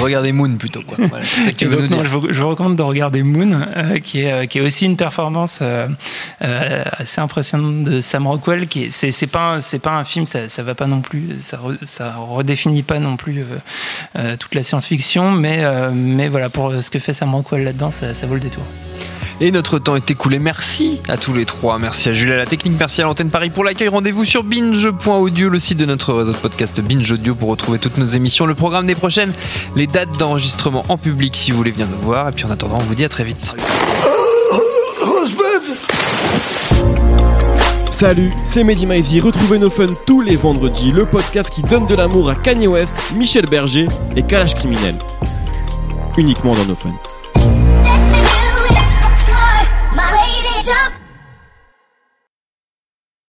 Regardez 0.00 0.32
Moon 0.32 0.56
plutôt. 0.56 0.82
Quoi. 0.82 0.96
Voilà, 1.08 1.24
c'est 1.24 1.44
ça 1.44 1.50
que 1.52 1.56
tu 1.56 1.64
Et 1.66 1.68
veux 1.68 1.76
donc, 1.82 1.90
nous 1.90 1.96
non, 1.96 2.02
dire. 2.02 2.10
je, 2.10 2.18
vous, 2.18 2.26
je 2.32 2.42
vous 2.42 2.48
recommande 2.48 2.74
de 2.76 2.82
regarder 2.82 3.22
Moon, 3.22 3.50
euh, 3.76 3.98
qui, 4.00 4.22
est, 4.22 4.32
euh, 4.32 4.46
qui 4.46 4.58
est 4.58 4.60
aussi 4.60 4.86
une 4.86 4.96
performance 4.96 5.60
euh, 5.62 5.86
euh, 6.42 6.82
assez 6.98 7.20
impressionnante 7.20 7.84
de 7.84 8.00
Sam 8.00 8.26
Rockwell. 8.26 8.66
Qui 8.66 8.84
est, 8.84 8.90
c'est, 8.90 9.12
c'est 9.12 9.26
pas, 9.28 9.54
un- 9.54 9.60
c'est 9.60 9.78
pas 9.78 9.92
un 9.92 10.04
film, 10.04 10.26
ça, 10.26 10.48
ça 10.48 10.62
va 10.64 10.74
pas 10.74 10.86
non 10.86 11.00
plus, 11.00 11.36
ça, 11.40 11.58
re- 11.58 11.78
ça 11.84 12.16
redéfinit 12.16 12.82
pas 12.82 12.98
non 12.98 13.16
plus 13.16 13.40
euh, 13.42 13.44
euh, 14.18 14.36
toute 14.36 14.54
la 14.56 14.62
science-fiction, 14.64 15.30
mais, 15.30 15.58
euh, 15.62 15.90
mais 15.94 16.28
voilà, 16.28 16.48
pour 16.50 16.72
ce 16.82 16.90
que 16.90 16.98
fait 16.98 17.12
Sam 17.12 17.34
Rockwell 17.34 17.62
là-dedans, 17.64 17.90
ça, 17.92 18.14
ça 18.14 18.26
vaut 18.26 18.34
le 18.34 18.40
détour. 18.40 18.64
Et 19.40 19.50
notre 19.50 19.78
temps 19.78 19.96
est 19.96 20.10
écoulé. 20.10 20.38
Merci 20.38 21.00
à 21.08 21.16
tous 21.16 21.32
les 21.32 21.44
trois. 21.44 21.78
Merci 21.78 22.08
à 22.08 22.12
Julie 22.12 22.32
à 22.32 22.36
la 22.36 22.46
technique. 22.46 22.74
Merci 22.78 23.02
à 23.02 23.04
l'antenne 23.04 23.30
Paris 23.30 23.50
pour 23.50 23.64
l'accueil. 23.64 23.88
Rendez-vous 23.88 24.24
sur 24.24 24.44
binge.audio, 24.44 25.48
le 25.48 25.58
site 25.58 25.78
de 25.78 25.86
notre 25.86 26.12
réseau 26.12 26.32
de 26.32 26.36
podcast 26.38 26.80
Binge 26.80 27.10
Audio 27.10 27.34
pour 27.34 27.48
retrouver 27.48 27.78
toutes 27.78 27.98
nos 27.98 28.06
émissions, 28.06 28.46
le 28.46 28.54
programme 28.54 28.86
des 28.86 28.94
prochaines, 28.94 29.32
les 29.74 29.86
dates 29.86 30.16
d'enregistrement 30.18 30.84
en 30.88 30.96
public 30.96 31.34
si 31.36 31.50
vous 31.50 31.58
voulez 31.58 31.72
venir 31.72 31.88
nous 31.88 31.98
voir. 31.98 32.28
Et 32.28 32.32
puis 32.32 32.44
en 32.44 32.50
attendant, 32.50 32.76
on 32.78 32.84
vous 32.84 32.94
dit 32.94 33.04
à 33.04 33.08
très 33.08 33.24
vite. 33.24 33.54
Salut, 37.90 38.32
c'est 38.44 38.64
Mehdi 38.64 38.86
Maizy. 38.86 39.20
Retrouvez 39.20 39.58
nos 39.58 39.70
fun 39.70 39.86
tous 40.04 40.20
les 40.20 40.34
vendredis, 40.34 40.90
le 40.90 41.06
podcast 41.06 41.48
qui 41.48 41.62
donne 41.62 41.86
de 41.86 41.94
l'amour 41.94 42.28
à 42.28 42.34
Kanye 42.34 42.66
West, 42.66 42.92
Michel 43.16 43.46
Berger 43.46 43.86
et 44.16 44.22
Kalash 44.22 44.54
Criminel. 44.54 44.96
Uniquement 46.18 46.54
dans 46.54 46.64
nos 46.64 46.74
fun. 46.74 46.90